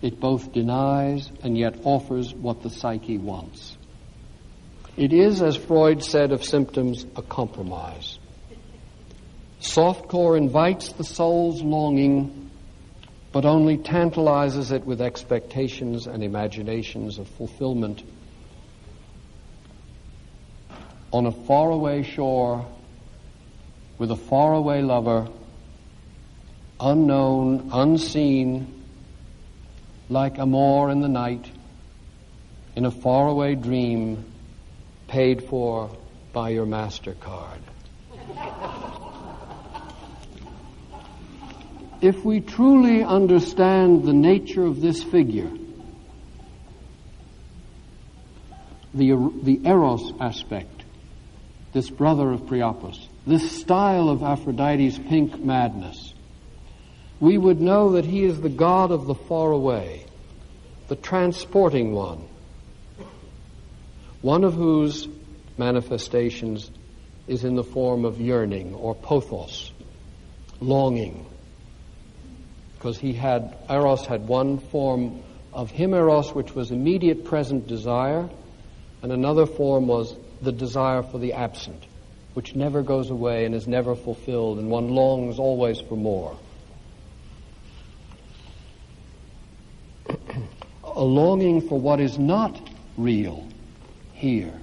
[0.02, 3.76] It both denies and yet offers what the psyche wants.
[4.96, 8.18] It is, as Freud said of symptoms, a compromise.
[9.60, 12.50] Softcore invites the soul's longing,
[13.32, 18.02] but only tantalizes it with expectations and imaginations of fulfillment.
[21.12, 22.66] On a faraway shore,
[23.98, 25.28] with a faraway lover,
[26.80, 28.84] unknown, unseen,
[30.08, 31.50] like Amor in the night,
[32.74, 34.24] in a faraway dream
[35.08, 35.90] paid for
[36.32, 37.60] by your MasterCard.
[42.02, 45.50] if we truly understand the nature of this figure,
[48.92, 50.75] the, the eros aspect,
[51.76, 56.14] this brother of Priapus, this style of Aphrodite's pink madness,
[57.20, 60.06] we would know that he is the God of the far away,
[60.88, 62.26] the transporting one,
[64.22, 65.06] one of whose
[65.58, 66.70] manifestations
[67.26, 69.70] is in the form of yearning or pothos,
[70.62, 71.26] longing.
[72.78, 75.22] Because he had, Eros had one form
[75.52, 78.30] of himeros, which was immediate present desire,
[79.02, 81.82] And another form was the desire for the absent,
[82.34, 86.36] which never goes away and is never fulfilled, and one longs always for more.
[90.96, 92.58] a longing for what is not
[92.96, 93.46] real,
[94.14, 94.58] here,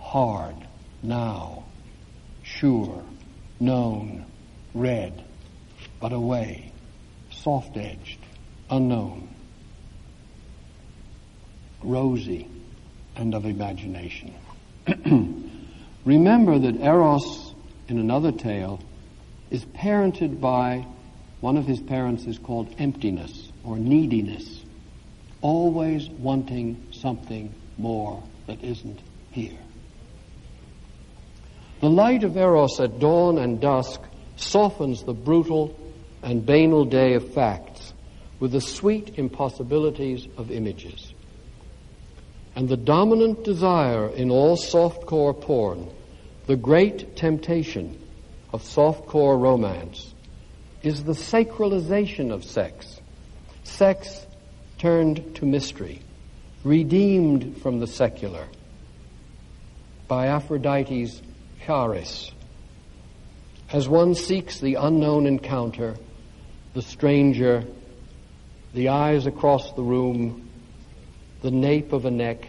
[0.00, 0.56] hard,
[1.04, 1.64] now,
[2.42, 3.04] sure,
[3.60, 4.26] known,
[4.74, 5.24] red,
[6.00, 6.72] but away,
[7.30, 8.18] soft edged,
[8.68, 9.28] unknown,
[11.84, 12.48] rosy,
[13.14, 14.34] and of imagination.
[16.04, 17.54] Remember that Eros,
[17.88, 18.80] in another tale,
[19.50, 20.86] is parented by
[21.40, 24.64] one of his parents is called emptiness or neediness,
[25.40, 29.58] always wanting something more that isn't here.
[31.80, 34.00] The light of Eros at dawn and dusk
[34.36, 35.78] softens the brutal
[36.22, 37.92] and banal day of facts
[38.40, 41.12] with the sweet impossibilities of images.
[42.58, 45.88] And the dominant desire in all softcore porn,
[46.48, 48.04] the great temptation
[48.52, 50.12] of softcore romance,
[50.82, 53.00] is the sacralization of sex.
[53.62, 54.26] Sex
[54.76, 56.00] turned to mystery,
[56.64, 58.48] redeemed from the secular
[60.08, 61.22] by Aphrodite's
[61.64, 62.32] charis.
[63.70, 65.94] As one seeks the unknown encounter,
[66.74, 67.62] the stranger,
[68.74, 70.47] the eyes across the room,
[71.42, 72.46] the nape of a neck,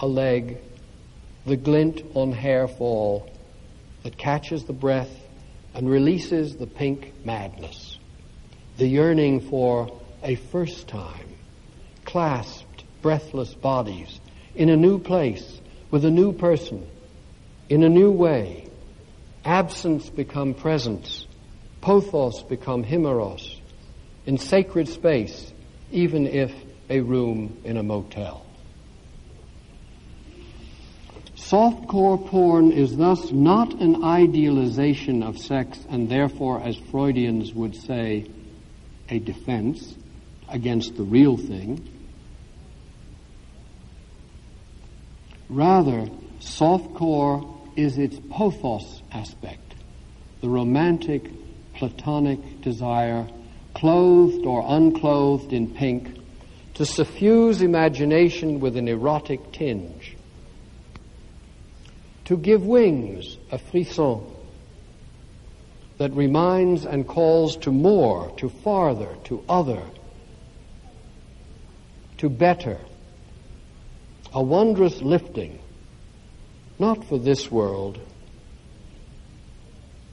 [0.00, 0.58] a leg,
[1.46, 3.30] the glint on hair fall
[4.02, 5.10] that catches the breath
[5.74, 7.98] and releases the pink madness,
[8.76, 11.28] the yearning for a first time,
[12.04, 14.20] clasped, breathless bodies
[14.54, 15.60] in a new place
[15.90, 16.86] with a new person,
[17.68, 18.68] in a new way.
[19.44, 21.26] Absence become presence,
[21.80, 23.58] pothos become himeros,
[24.26, 25.52] in sacred space,
[25.90, 26.52] even if
[26.92, 28.44] a room in a motel.
[31.34, 38.26] Softcore porn is thus not an idealization of sex and therefore, as Freudians would say,
[39.08, 39.94] a defense
[40.50, 41.80] against the real thing.
[45.48, 46.06] Rather,
[46.40, 49.74] softcore is its pothos aspect,
[50.42, 51.30] the romantic,
[51.74, 53.26] platonic desire,
[53.74, 56.21] clothed or unclothed in pink,
[56.74, 60.16] to suffuse imagination with an erotic tinge,
[62.24, 64.24] to give wings, a frisson,
[65.98, 69.82] that reminds and calls to more, to farther, to other,
[72.18, 72.78] to better,
[74.32, 75.58] a wondrous lifting,
[76.78, 78.00] not for this world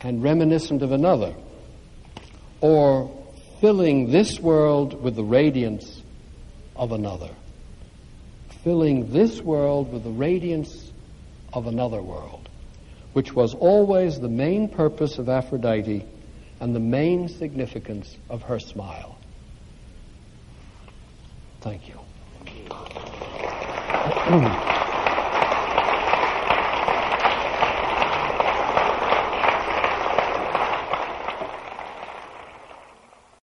[0.02, 1.34] and reminiscent of another,
[2.62, 3.10] or
[3.60, 5.99] filling this world with the radiance
[6.80, 7.30] of another,
[8.64, 10.92] filling this world with the radiance
[11.52, 12.48] of another world,
[13.12, 16.06] which was always the main purpose of Aphrodite
[16.62, 19.18] and the main significance of her smile.
[21.60, 22.00] Thank you.